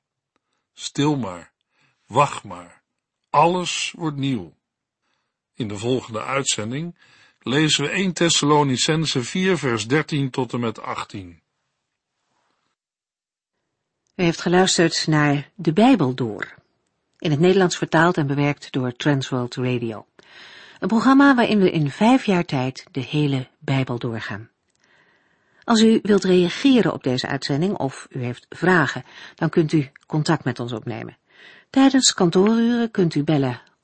Stil 0.74 1.16
maar, 1.16 1.52
wacht 2.06 2.44
maar, 2.44 2.82
alles 3.30 3.92
wordt 3.96 4.16
nieuw. 4.16 4.56
In 5.58 5.68
de 5.68 5.76
volgende 5.76 6.22
uitzending 6.22 6.96
lezen 7.42 7.84
we 7.84 7.90
1 7.90 8.12
Thessalonicense 8.12 9.22
4 9.22 9.58
vers 9.58 9.86
13 9.86 10.30
tot 10.30 10.52
en 10.52 10.60
met 10.60 10.80
18. 10.80 11.40
U 14.14 14.22
heeft 14.22 14.40
geluisterd 14.40 15.06
naar 15.06 15.50
De 15.54 15.72
Bijbel 15.72 16.14
Door, 16.14 16.54
in 17.18 17.30
het 17.30 17.40
Nederlands 17.40 17.76
vertaald 17.76 18.16
en 18.16 18.26
bewerkt 18.26 18.72
door 18.72 18.92
Transworld 18.92 19.54
Radio. 19.54 20.06
Een 20.78 20.88
programma 20.88 21.34
waarin 21.34 21.58
we 21.58 21.70
in 21.70 21.90
vijf 21.90 22.24
jaar 22.24 22.44
tijd 22.44 22.84
de 22.90 23.00
hele 23.00 23.48
Bijbel 23.58 23.98
doorgaan. 23.98 24.50
Als 25.64 25.82
u 25.82 25.98
wilt 26.02 26.24
reageren 26.24 26.92
op 26.92 27.02
deze 27.02 27.26
uitzending 27.26 27.76
of 27.76 28.06
u 28.10 28.22
heeft 28.24 28.46
vragen, 28.48 29.04
dan 29.34 29.48
kunt 29.48 29.72
u 29.72 29.90
contact 30.06 30.44
met 30.44 30.60
ons 30.60 30.72
opnemen. 30.72 31.16
Tijdens 31.70 32.14
kantooruren 32.14 32.90
kunt 32.90 33.14
u 33.14 33.24
bellen 33.24 33.66